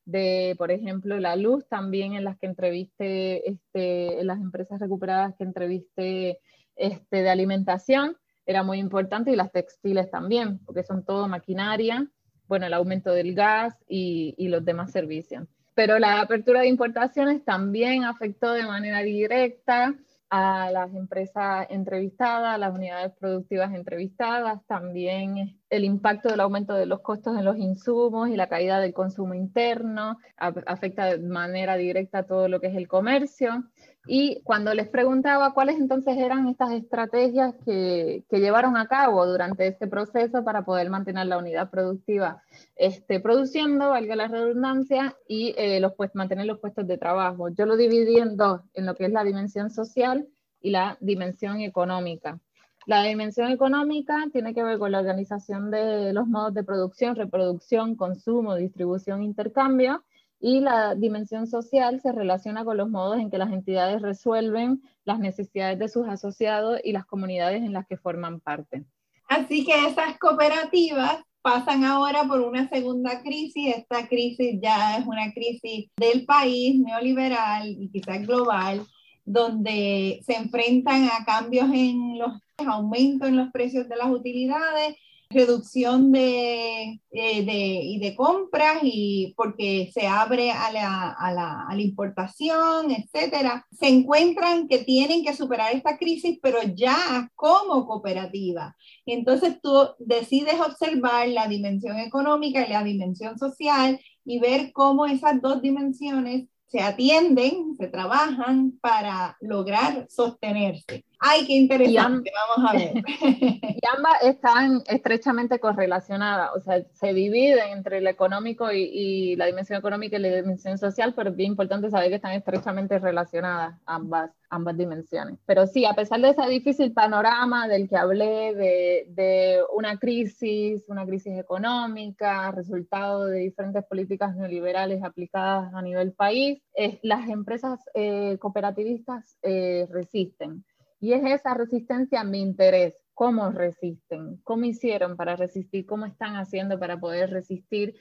[0.04, 5.34] de, por ejemplo, la luz también en las que entrevisté, este, en las empresas recuperadas
[5.36, 6.40] que entrevisté
[6.76, 12.06] este, de alimentación, era muy importante, y las textiles también, porque son todo maquinaria,
[12.48, 15.48] bueno, el aumento del gas y, y los demás servicios.
[15.78, 19.94] Pero la apertura de importaciones también afectó de manera directa
[20.28, 26.86] a las empresas entrevistadas, a las unidades productivas entrevistadas, también el impacto del aumento de
[26.86, 32.24] los costos en los insumos y la caída del consumo interno, afecta de manera directa
[32.24, 33.62] todo lo que es el comercio.
[34.10, 39.86] Y cuando les preguntaba cuáles entonces eran estas estrategias que, llevaron a cabo durante este
[39.86, 42.42] proceso para poder mantener la unidad productiva
[42.74, 47.50] este, produciendo, valga la redundancia, y eh, los, pues, mantener los puestos de trabajo.
[47.50, 50.26] Yo lo dividí en dos, en lo que es la dimensión social
[50.62, 52.40] y la dimensión económica.
[52.86, 57.94] La dimensión económica tiene que ver con la organización de los modos de producción, reproducción,
[57.94, 60.02] consumo, distribución, intercambio,
[60.40, 65.18] y la dimensión social se relaciona con los modos en que las entidades resuelven las
[65.18, 68.84] necesidades de sus asociados y las comunidades en las que forman parte.
[69.28, 73.76] Así que esas cooperativas pasan ahora por una segunda crisis.
[73.76, 78.82] Esta crisis ya es una crisis del país neoliberal y quizás global,
[79.24, 84.96] donde se enfrentan a cambios en los aumentos en los precios de las utilidades
[85.30, 91.66] reducción de, eh, de, y de compras y porque se abre a la, a, la,
[91.68, 97.86] a la, importación, etcétera, se encuentran que tienen que superar esta crisis, pero ya como
[97.86, 98.74] cooperativa.
[99.04, 105.40] Entonces tú decides observar la dimensión económica y la dimensión social y ver cómo esas
[105.42, 111.04] dos dimensiones se atienden, se trabajan para lograr sostenerse.
[111.18, 112.92] Ay, qué interesante, vamos a ver.
[113.80, 119.78] Y ambas están estrechamente correlacionadas, o sea, se dividen entre el económico y, la dimensión
[119.78, 124.30] económica y la dimensión social, pero es bien importante saber que están estrechamente relacionadas ambas,
[124.50, 125.38] ambas dimensiones.
[125.46, 131.06] Pero sí, a pesar de ese difícil panorama del que hablé, de, una crisis, una
[131.06, 136.62] crisis económica, resultado de diferentes políticas neoliberales aplicadas a nivel país,
[137.02, 140.64] las empresas eh, cooperativistas eh, resisten.
[141.00, 142.94] Y es esa resistencia mi interés.
[143.18, 144.36] ¿Cómo resisten?
[144.44, 145.86] ¿Cómo hicieron para resistir?
[145.86, 147.96] ¿Cómo están haciendo para poder resistir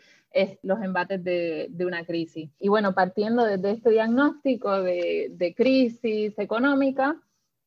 [0.62, 2.52] los embates de, una crisis?
[2.60, 7.20] Y bueno, partiendo desde este diagnóstico de, de crisis económica,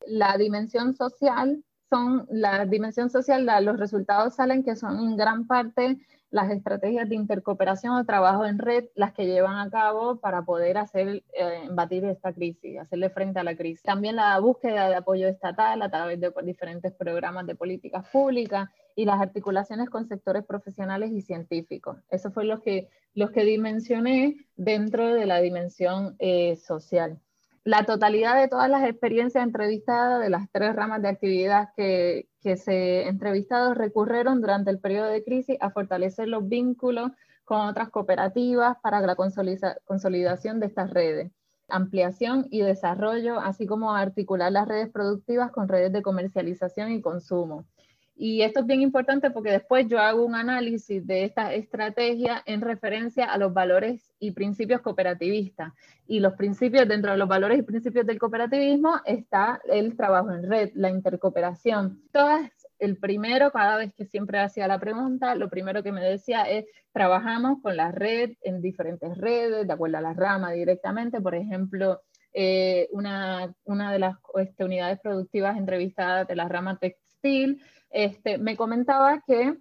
[0.07, 5.97] la dimensión social son, la dimensión social, los resultados salen que son en gran parte
[6.31, 10.77] las estrategias de intercooperación o trabajo en red las que llevan a cabo para poder
[10.77, 13.83] hacer, eh, batir esta crisis, hacerle frente a la crisis.
[13.83, 19.05] También la búsqueda de apoyo estatal a través de diferentes programas de políticas públicas y
[19.05, 21.97] las articulaciones con sectores profesionales y científicos.
[22.09, 27.19] Eso fue lo que, los que dimensioné dentro de la dimensión eh, social
[27.63, 33.07] la totalidad de todas las experiencias entrevistadas de las tres ramas de actividad que, se
[33.07, 37.11] entrevistados recurrieron durante el periodo de crisis a fortalecer los vínculos
[37.45, 41.31] con otras cooperativas para la consolidación de estas redes,
[41.67, 47.65] ampliación y desarrollo, así como articular las redes productivas con redes de comercialización y consumo.
[48.23, 52.61] Y esto es bien importante porque después yo hago un análisis de esta estrategia en
[52.61, 55.73] referencia a los valores y principios cooperativistas.
[56.05, 60.47] Y los principios, dentro de los valores y principios del cooperativismo, está el trabajo en
[60.47, 61.99] red, la intercooperación.
[62.11, 66.43] Todas, el primero, cada vez que siempre hacía la pregunta, lo primero que me decía
[66.43, 71.21] es, trabajamos con la red en diferentes redes, de acuerdo a la rama directamente.
[71.21, 72.01] Por ejemplo,
[72.33, 78.55] eh, una, una de las este, unidades productivas entrevistadas de la rama textil, este, me
[78.55, 79.57] comentaba que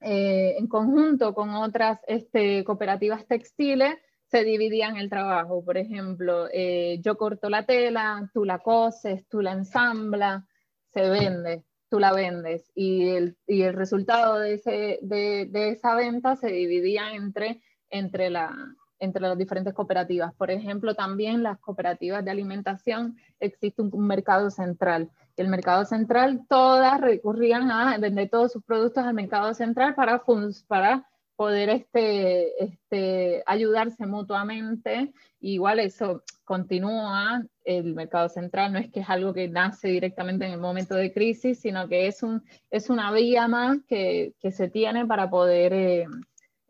[0.00, 3.96] eh, en conjunto con otras este, cooperativas textiles
[4.30, 5.64] se dividían el trabajo.
[5.64, 10.44] Por ejemplo, eh, yo corto la tela, tú la coses, tú la ensamblas,
[10.88, 12.70] se vende, tú la vendes.
[12.74, 18.30] Y el, y el resultado de, ese, de, de, esa venta se dividía entre, entre,
[18.30, 18.54] la,
[19.00, 20.32] entre las diferentes cooperativas.
[20.34, 27.00] Por ejemplo, también las cooperativas de alimentación existe un mercado central el mercado central, todas
[27.00, 30.22] recurrían a vender todos sus productos al mercado central para,
[30.66, 35.12] para poder este, este, ayudarse mutuamente.
[35.40, 40.52] Igual eso continúa, el mercado central no es que es algo que nace directamente en
[40.52, 44.68] el momento de crisis, sino que es, un, es una vía más que, que se
[44.68, 46.06] tiene para poder eh,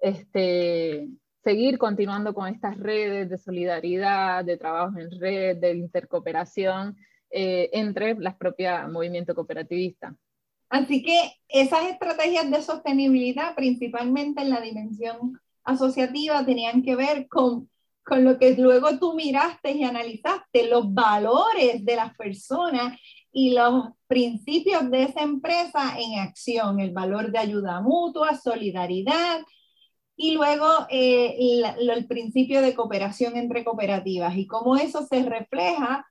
[0.00, 1.08] este,
[1.42, 6.96] seguir continuando con estas redes de solidaridad, de trabajo en red, de intercooperación
[7.30, 10.14] eh, entre las propias movimientos cooperativistas.
[10.68, 17.68] Así que esas estrategias de sostenibilidad, principalmente en la dimensión asociativa, tenían que ver con,
[18.04, 22.98] con lo que luego tú miraste y analizaste, los valores de las personas
[23.32, 29.40] y los principios de esa empresa en acción, el valor de ayuda mutua, solidaridad
[30.16, 36.06] y luego eh, el principio de cooperación entre cooperativas y cómo eso se refleja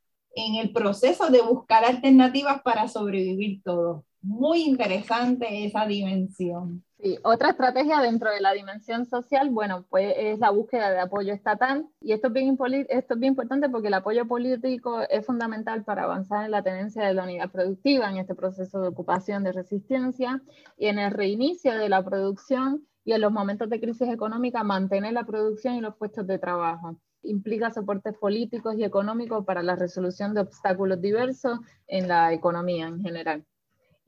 [0.45, 6.83] en el proceso de buscar alternativas para sobrevivir todos muy interesante esa dimensión.
[7.01, 11.33] Sí, otra estrategia dentro de la dimensión social, bueno, pues es la búsqueda de apoyo
[11.33, 11.87] estatal.
[12.01, 12.57] Y esto es bien,
[12.89, 17.05] esto es bien importante porque el apoyo político es fundamental para avanzar en la tenencia
[17.05, 20.41] de la unidad productiva en este proceso de ocupación de resistencia
[20.77, 25.13] y en el reinicio de la producción y en los momentos de crisis económica mantener
[25.13, 30.33] la producción y los puestos de trabajo implica soportes políticos y económicos para la resolución
[30.33, 33.45] de obstáculos diversos en la economía en general.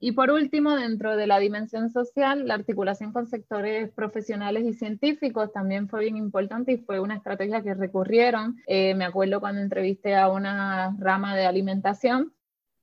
[0.03, 5.53] Y por último, dentro de la dimensión social, la articulación con sectores profesionales y científicos
[5.53, 8.57] también fue bien importante y fue una estrategia que recurrieron.
[8.65, 12.33] Eh, me acuerdo cuando entrevisté a una rama de alimentación.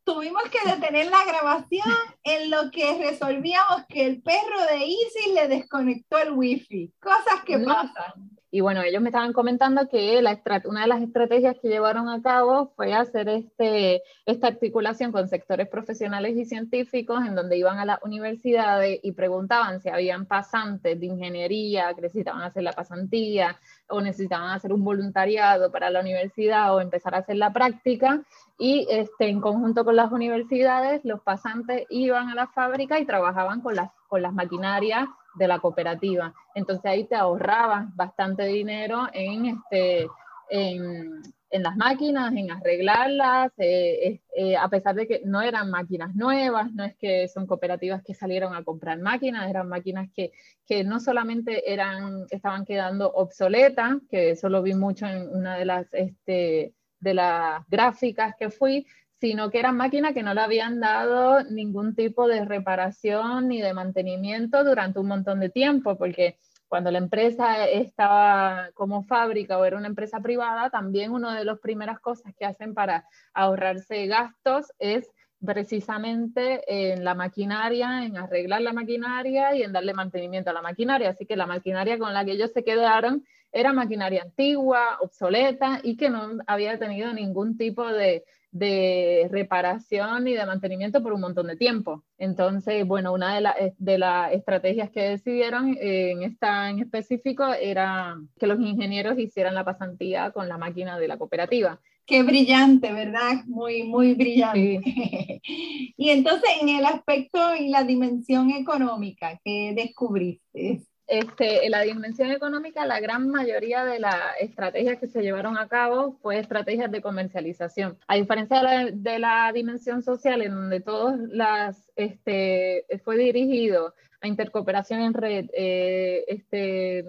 [0.05, 5.49] Tuvimos que detener la grabación en lo que resolvíamos que el perro de Isis le
[5.49, 6.93] desconectó el wifi.
[7.01, 8.38] Cosas que pasan.
[8.51, 10.23] Y bueno, ellos me estaban comentando que
[10.65, 15.69] una de las estrategias que llevaron a cabo fue hacer este, esta articulación con sectores
[15.69, 21.07] profesionales y científicos en donde iban a las universidades y preguntaban si habían pasantes de
[21.07, 27.15] ingeniería necesitaban hacer la pasantía o necesitaban hacer un voluntariado para la universidad o empezar
[27.15, 28.23] a hacer la práctica.
[28.59, 33.61] Y este, en conjunto con las universidades, los pasantes iban a la fábrica y trabajaban
[33.61, 36.35] con las, con las maquinarias de la cooperativa.
[36.55, 40.09] Entonces ahí te ahorrabas bastante dinero en, este,
[40.51, 46.73] en, las máquinas, en arreglarlas, eh, eh, a pesar de que no eran máquinas nuevas,
[46.73, 50.33] no es que son cooperativas que salieron a comprar máquinas, eran máquinas que,
[50.67, 55.65] que no solamente eran, estaban quedando obsoletas, que eso lo vi mucho en una de
[55.65, 58.87] las, este, de las gráficas que fui,
[59.21, 63.75] sino que eran máquinas que no le habían dado ningún tipo de reparación ni de
[63.75, 66.39] mantenimiento durante un montón de tiempo, porque
[66.69, 71.59] cuando la empresa estaba como fábrica o era una empresa privada, también una de las
[71.59, 75.11] primeras cosas que hacen para ahorrarse gastos es
[75.45, 81.11] precisamente en la maquinaria, en arreglar la maquinaria y en darle mantenimiento a la maquinaria.
[81.11, 85.97] Así que la maquinaria con la que ellos se quedaron era maquinaria antigua, obsoleta y
[85.97, 91.47] que no había tenido ningún tipo de, de reparación y de mantenimiento por un montón
[91.49, 92.05] de tiempo.
[92.17, 97.45] Entonces, bueno, una de, eh, de las estrategias que decidieron eh, en esta en específico
[97.53, 101.81] era que los ingenieros hicieran la pasantía con la máquina de la cooperativa.
[102.07, 103.45] Qué brillante, ¿verdad?
[103.47, 104.81] Muy, muy brillante.
[105.45, 110.81] y entonces, en el aspecto y la dimensión económica, ¿qué descubriste?
[111.09, 115.67] Este, en la dimensión económica, la gran mayoría de las estrategias que se llevaron a
[115.67, 117.97] cabo fue estrategias de comercialización.
[118.07, 125.01] A diferencia de la, dimensión social, en donde todas las, este, fue dirigido a intercooperación
[125.01, 127.07] en red, eh, este,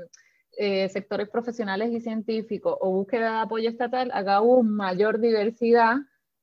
[0.57, 5.97] eh, sectores profesionales y científicos o búsqueda de apoyo estatal, acá hubo mayor diversidad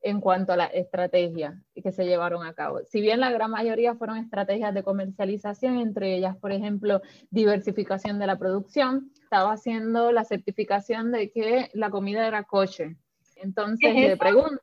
[0.07, 2.78] en cuanto a la estrategia que se llevaron a cabo.
[2.84, 8.28] Si bien la gran mayoría fueron estrategias de comercialización, entre ellas, por ejemplo, diversificación de
[8.28, 12.94] la producción, estaba haciendo la certificación de que la comida era kosher.
[13.34, 14.62] Entonces le pregunto,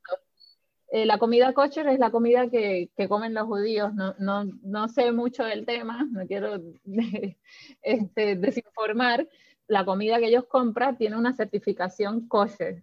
[0.93, 4.87] eh, la comida kosher es la comida que, que comen los judíos, no, no, no,
[4.87, 6.61] sé mucho del tema, no quiero
[7.81, 9.27] este, desinformar,
[9.67, 12.81] la comida que ellos compran tiene una certificación kosher,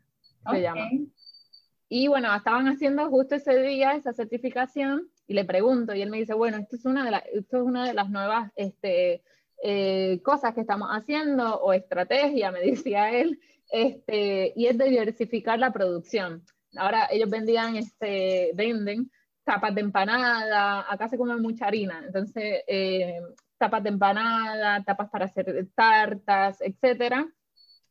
[0.51, 0.91] se llama.
[1.93, 6.19] Y bueno, estaban haciendo justo ese día esa certificación y le pregunto y él me
[6.19, 9.25] dice, bueno, esto es una de, esto es una de las nuevas este,
[9.61, 13.41] eh, cosas que estamos haciendo o estrategia, me decía él,
[13.73, 16.45] este, y es diversificar la producción.
[16.77, 19.11] Ahora ellos vendían, este, venden
[19.43, 23.21] tapas de empanada, acá se come mucha harina, entonces eh,
[23.59, 27.27] tapas de empanada, tapas para hacer tartas, etcétera,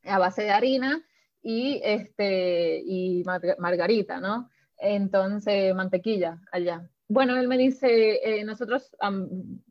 [0.06, 1.04] a base de harina
[1.42, 3.24] y, este, y
[3.58, 4.50] margarita, ¿no?
[4.78, 6.90] Entonces, mantequilla allá.
[7.08, 8.96] Bueno, él me dice, eh, nosotros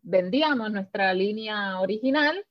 [0.03, 2.45] vendíamos nuestra línea original,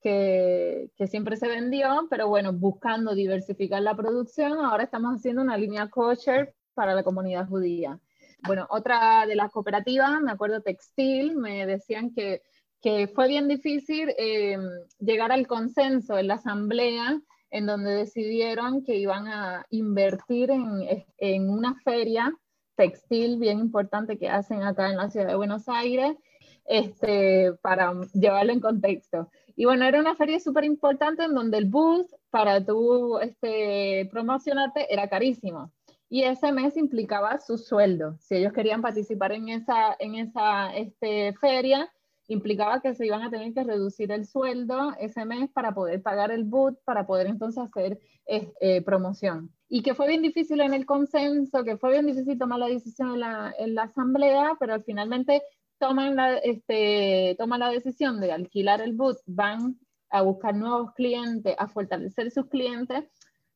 [0.00, 5.56] que, que, siempre se vendió, pero bueno, buscando diversificar la producción, ahora estamos haciendo una
[5.56, 8.00] línea kosher para la comunidad judía.
[8.44, 12.42] Bueno, otra de las cooperativas, me acuerdo textil, me decían que,
[12.80, 14.58] que fue bien difícil eh,
[14.98, 17.20] llegar al consenso en la asamblea
[17.52, 22.34] en donde decidieron que iban a invertir en, en una feria
[22.74, 26.16] textil bien importante que hacen acá en la ciudad de Buenos Aires,
[26.64, 29.30] este, para llevarlo en contexto.
[29.54, 34.92] Y bueno, era una feria súper importante en donde el bus para tú este, promocionarte
[34.92, 35.72] era carísimo.
[36.08, 38.16] Y ese mes implicaba su sueldo.
[38.18, 41.90] Si ellos querían participar en esa, en esa este, feria,
[42.32, 46.30] implicaba que se iban a tener que reducir el sueldo ese mes para poder pagar
[46.30, 49.50] el boot, para poder entonces hacer eh, promoción.
[49.68, 53.12] Y que fue bien difícil en el consenso, que fue bien difícil tomar la decisión
[53.12, 55.42] en la, asamblea, pero finalmente
[55.78, 59.78] toman la, este, toman la decisión de alquilar el boot, van
[60.10, 63.04] a buscar nuevos clientes, a fortalecer sus clientes,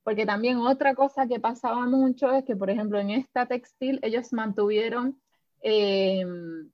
[0.02, 4.32] porque también otra cosa que pasaba mucho es que, por ejemplo, en esta textil ellos
[4.32, 5.20] mantuvieron
[5.60, 6.70] em,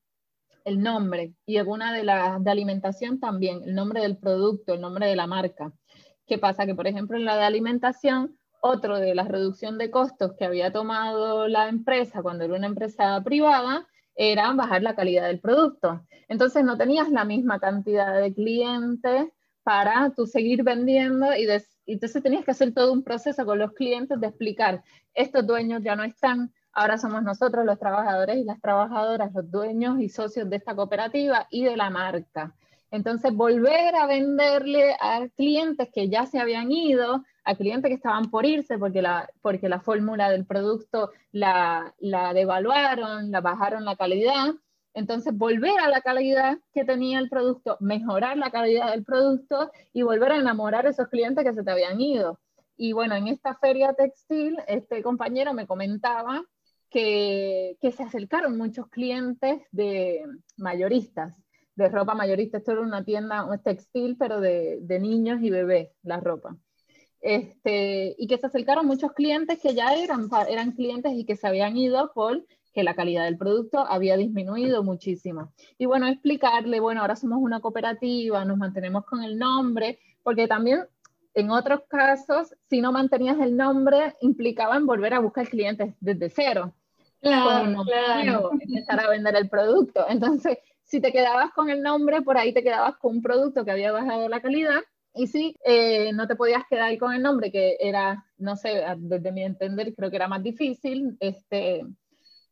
[0.65, 4.81] el nombre y en una de las de alimentación también, el nombre del producto, el
[4.81, 5.73] nombre de la marca.
[6.27, 6.67] ¿Qué pasa?
[6.67, 10.73] Que, por ejemplo, en la de alimentación, otro de la reducción de costos que había
[10.73, 16.07] tomado la empresa cuando era una empresa privada era bajar la calidad del producto.
[16.29, 19.29] Entonces no tenías la misma cantidad de clientes
[19.63, 21.47] para tú seguir vendiendo y,
[21.87, 24.83] entonces tenías que hacer todo un proceso con los clientes de explicar,
[25.15, 30.01] estos dueños ya no están, ahora somos nosotros los trabajadores y las trabajadoras, los dueños
[30.01, 32.55] y socios de esta cooperativa y de la marca.
[32.91, 38.31] Entonces, volver a venderle a clientes que ya se habían ido, a clientes que estaban
[38.31, 43.97] por irse porque la, porque la fórmula del producto la, la devaluaron, la bajaron la
[43.97, 44.55] calidad.
[44.93, 50.03] Entonces, volver a la calidad que tenía el producto, mejorar la calidad del producto y
[50.03, 52.39] volver a enamorar a esos clientes que se te habían ido.
[52.77, 56.43] Y bueno, en esta feria textil, este compañero me comentaba
[56.93, 60.25] que, se acercaron muchos clientes de
[60.57, 61.35] mayoristas
[61.75, 62.59] de ropa mayorista.
[62.59, 66.57] Esto era una tienda un textil, pero de, de, niños y bebés, la ropa.
[67.21, 71.47] Este, y que se acercaron muchos clientes que ya eran, eran clientes y que se
[71.47, 75.53] habían ido por que la calidad del producto había disminuido muchísimo.
[75.79, 80.87] Y bueno, explicarle, bueno, ahora somos una cooperativa, nos mantenemos con el nombre, porque también
[81.35, 86.31] en otros casos, si no mantenías el nombre, implicaba en volver a buscar clientes desde
[86.31, 86.75] cero.
[87.23, 88.51] Claro, claro.
[88.61, 90.05] empezar a vender el producto.
[90.09, 93.71] Entonces, si te quedabas con el nombre, por ahí te quedabas con un producto que
[93.71, 94.81] había bajado la calidad.
[95.15, 99.31] Y si eh, no te podías quedar con el nombre, que era, no sé, desde
[99.31, 101.85] mi entender, creo que era más difícil, este,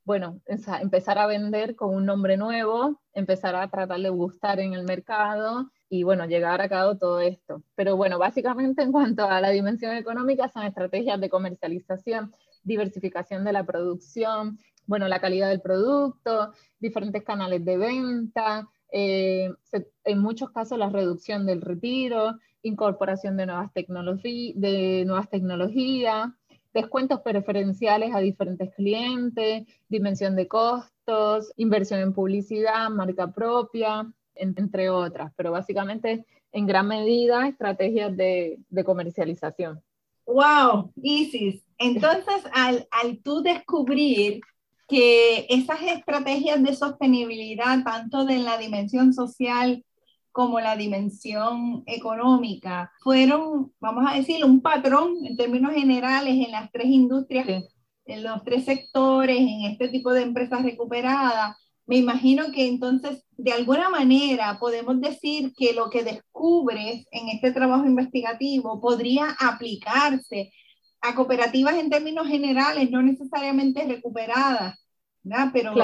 [0.05, 4.85] bueno, empezar a vender con un nombre nuevo, empezar a tratar de gustar en el
[4.85, 7.63] mercado y bueno, llegar a cabo todo esto.
[7.75, 12.33] Pero bueno, básicamente en cuanto a la dimensión económica son estrategias de comercialización,
[12.63, 19.51] diversificación de la producción, bueno, la calidad del producto, diferentes canales de venta, eh,
[20.05, 26.31] en muchos casos la reducción del retiro, incorporación de nuevas, tecnologías,
[26.75, 35.33] descuentos preferenciales a diferentes clientes, dimensión de costos, inversión en publicidad, marca propia, entre otras,
[35.37, 39.83] pero básicamente en gran medida estrategias de comercialización.
[40.33, 41.63] Wow, Isis.
[41.79, 44.41] Entonces, al, al tú descubrir
[44.87, 49.85] que esas estrategias de sostenibilidad, tanto de la dimensión social
[50.33, 56.71] como la dimensión económica, fueron, vamos a decir, un patrón en términos generales en las
[56.71, 57.65] tres industrias,
[58.05, 61.57] en los tres sectores, en este tipo de empresas recuperadas.
[61.91, 67.51] Me imagino que entonces, de alguna manera, podemos decir que lo que descubres en este
[67.51, 70.53] trabajo investigativo podría aplicarse
[71.01, 74.79] a cooperativas en términos generales, no necesariamente recuperadas,
[75.25, 75.51] ¿verdad?
[75.53, 75.75] Pero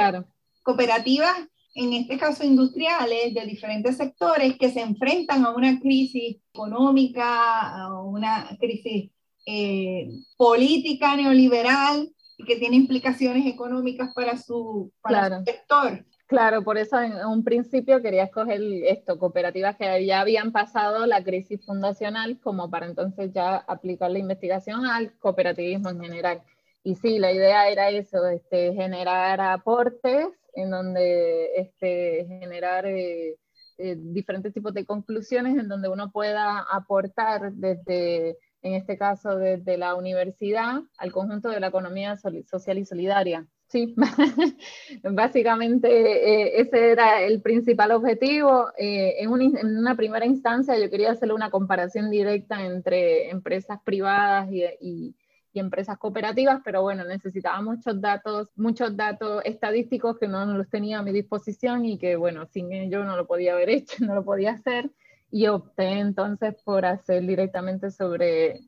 [0.62, 1.36] cooperativas,
[1.74, 8.00] en este caso industriales, de diferentes sectores que se enfrentan a una crisis económica, a
[8.00, 9.10] una crisis
[9.44, 16.04] eh, política neoliberal y que tiene implicaciones económicas para su, para su sector.
[16.26, 21.22] Claro, por eso en un principio quería escoger esto, cooperativas que ya habían pasado la
[21.22, 26.42] crisis fundacional como para entonces ya aplicar la investigación al cooperativismo en general.
[26.82, 33.36] Y sí, la idea era eso, este, generar aportes en donde este, generar eh,
[33.78, 39.78] eh, diferentes tipos de conclusiones en donde uno pueda aportar desde, en este caso, desde
[39.78, 43.94] la universidad al conjunto de la economía social y solidaria sí,
[45.02, 48.70] básicamente eh, ese era el principal objetivo.
[48.78, 55.14] Eh, en, una primera instancia yo quería hacer una comparación directa entre empresas privadas y,
[55.54, 61.02] empresas cooperativas, pero bueno, necesitaba muchos datos, muchos datos estadísticos que no los tenía a
[61.02, 64.52] mi disposición y que bueno, sin ello no lo podía haber hecho, no lo podía
[64.52, 64.90] hacer.
[65.30, 68.60] Y opté entonces por hacer directamente sobre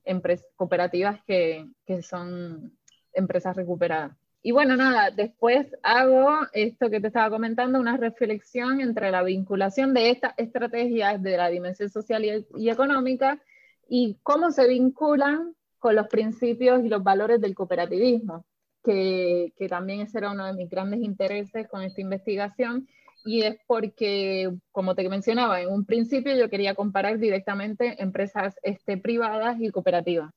[0.57, 2.77] cooperativas que, que son
[3.13, 4.17] empresas recuperadas.
[4.43, 9.93] Y bueno, nada, después hago esto que te estaba comentando, una reflexión entre la vinculación
[9.95, 13.43] de estas estrategias de la dimensión social y, económica
[13.89, 18.47] y cómo se vinculan con los principios y los valores del cooperativismo,
[18.85, 22.89] que, que también ese era uno de mis grandes intereses con esta investigación.
[23.29, 28.97] Y es porque, como te mencionaba, en un principio yo quería comparar directamente empresas este,
[28.97, 30.33] privadas y cooperativas.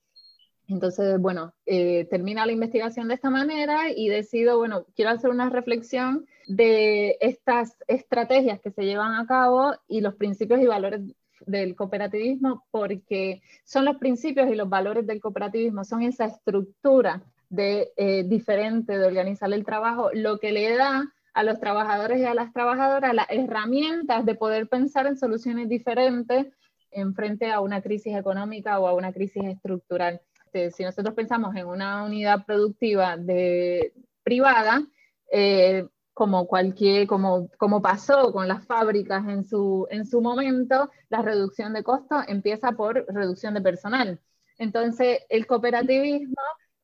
[0.68, 5.50] Entonces, bueno, eh, termina la investigación de esta manera y decido, bueno, quiero hacer una
[5.50, 11.00] reflexión de estas estrategias que se llevan a cabo y los principios y valores
[11.46, 17.94] del cooperativismo, porque son los principios y los valores del cooperativismo, son esa estructura de,
[17.96, 22.34] eh, diferente de organizar el trabajo, lo que le da a los trabajadores y a
[22.34, 26.48] las trabajadoras las herramientas de poder pensar en soluciones diferentes
[26.92, 30.22] en frente a una crisis económica o a una crisis estructural.
[30.46, 34.86] Este, si nosotros pensamos en una unidad productiva de, privada,
[35.32, 41.22] eh, como cualquier, como, como pasó con las fábricas en su, en su momento, la
[41.22, 44.20] reducción de costos empieza por reducción de personal.
[44.58, 46.36] Entonces, el cooperativismo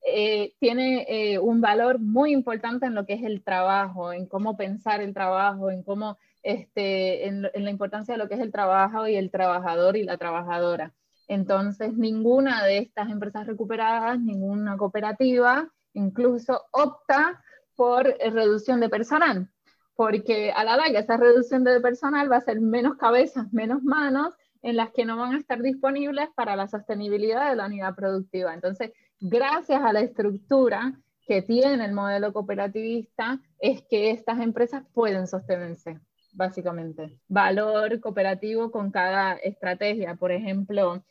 [0.09, 4.55] eh, tiene eh, un valor muy importante en lo que es el trabajo, en cómo
[4.55, 9.07] pensar el trabajo, en cómo, este, en la importancia de lo que es el trabajo
[9.07, 10.93] y el trabajador y la trabajadora.
[11.27, 17.43] Entonces, ninguna de estas empresas recuperadas, ninguna cooperativa, incluso opta
[17.75, 19.49] por eh, reducción de personal,
[19.95, 24.33] porque a la larga esa reducción de personal va a ser menos cabezas, menos manos,
[24.61, 28.53] en las que no van a estar disponibles para la sostenibilidad de la unidad productiva.
[28.53, 30.93] Entonces, gracias a la estructura
[31.25, 35.99] que tiene el modelo cooperativista, es que estas empresas pueden sostenerse,
[36.33, 37.19] básicamente.
[37.27, 40.15] Valor cooperativo con cada estrategia.
[40.15, 41.03] Por ejemplo,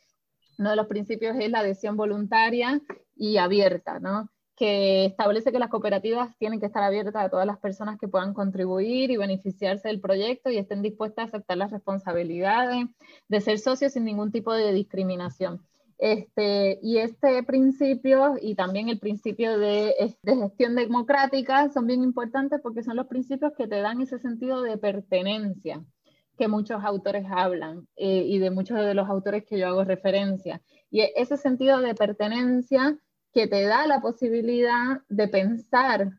[0.57, 2.81] uno de los principios es la adhesión voluntaria
[3.15, 4.29] y abierta, ¿no?
[4.57, 8.33] que establece que las cooperativas tienen que estar abiertas a todas las personas que puedan
[8.33, 12.87] contribuir y beneficiarse del proyecto y estén dispuestas a aceptar las responsabilidades
[13.27, 15.61] de ser socios sin ningún tipo de discriminación.
[15.99, 22.83] Este, y este principio y también el principio de, gestión democrática son bien importantes porque
[22.83, 25.83] son los principios que te dan ese sentido de pertenencia
[26.37, 30.61] que muchos autores hablan eh, y de muchos de los autores que yo hago referencia.
[30.91, 32.95] Y ese sentido de pertenencia
[33.33, 36.11] que te da la posibilidad de pensar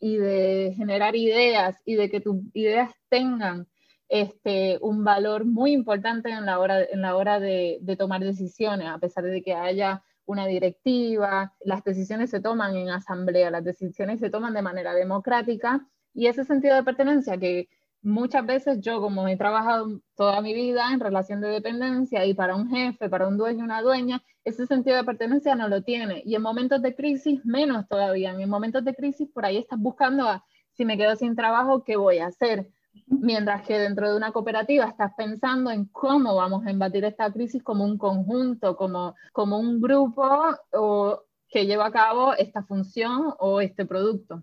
[0.00, 3.66] y de generar ideas y de que tus ideas tengan
[4.08, 8.98] este, un valor muy importante en la hora, en la hora de, tomar decisiones, a
[8.98, 14.30] pesar de que haya una directiva, las decisiones se toman en asamblea, las decisiones se
[14.30, 17.68] toman de manera democrática y ese sentido de pertenencia que
[18.02, 22.54] muchas veces yo, como he trabajado toda mi vida en relación de dependencia y para
[22.54, 26.22] un jefe, para un dueño, una dueña, ese sentido de pertenencia no lo tiene.
[26.24, 28.30] Y en momentos de crisis, menos todavía.
[28.32, 31.96] En momentos de crisis, por ahí estás buscando a, si me quedo sin trabajo, ¿qué
[31.96, 32.70] voy a hacer?
[33.06, 37.62] Mientras que dentro de una cooperativa estás pensando en cómo vamos a embatir esta crisis
[37.62, 40.24] como un conjunto, como, como un grupo
[40.72, 44.42] o, que lleva a cabo esta función o este producto.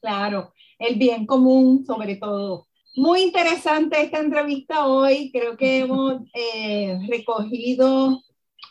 [0.00, 2.66] Claro, el bien común sobre todo.
[2.96, 5.30] Muy interesante esta entrevista hoy.
[5.32, 8.20] Creo que hemos eh, recogido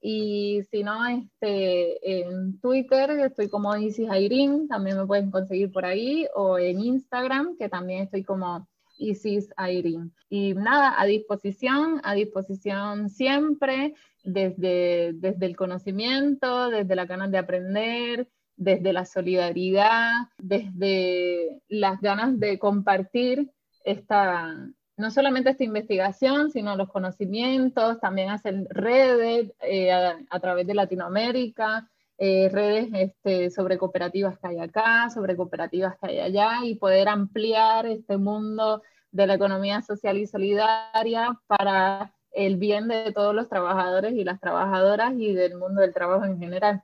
[0.00, 5.84] y si no, este, en Twitter estoy como Isis Airin, también me pueden conseguir por
[5.84, 8.68] ahí, o en Instagram, que también estoy como
[8.98, 10.12] Isis Airin.
[10.28, 17.38] Y nada, a disposición, a disposición siempre, desde, desde el conocimiento, desde la ganas de
[17.38, 23.50] aprender, desde la solidaridad, desde las ganas de compartir
[23.84, 30.74] esta, no solamente esta investigación, sino los conocimientos, también hacer redes eh, a, través de
[30.74, 31.88] Latinoamérica,
[32.18, 37.08] eh, redes este, sobre cooperativas que hay acá, sobre cooperativas que hay allá, y poder
[37.08, 43.48] ampliar este mundo de la economía social y solidaria para el bien de todos los
[43.48, 46.82] trabajadores y las trabajadoras y del mundo del trabajo en general.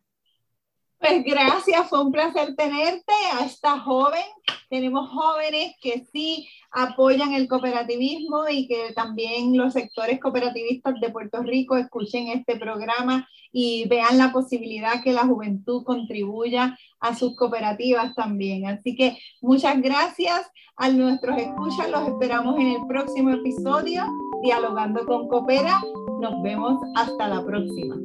[1.03, 4.23] Pues gracias, fue un placer tenerte a esta joven.
[4.71, 11.43] Tenemos jóvenes que sí apoyan el cooperativismo y que también los sectores cooperativistas de Puerto
[11.43, 18.15] Rico escuchen este programa y vean la posibilidad que la juventud contribuya a sus cooperativas
[18.15, 18.69] también.
[18.69, 24.05] Así que muchas gracias a nuestros escuchas, los esperamos en el próximo episodio,
[24.45, 25.83] Dialogando con Coopera.
[26.21, 27.97] Nos vemos hasta la próxima.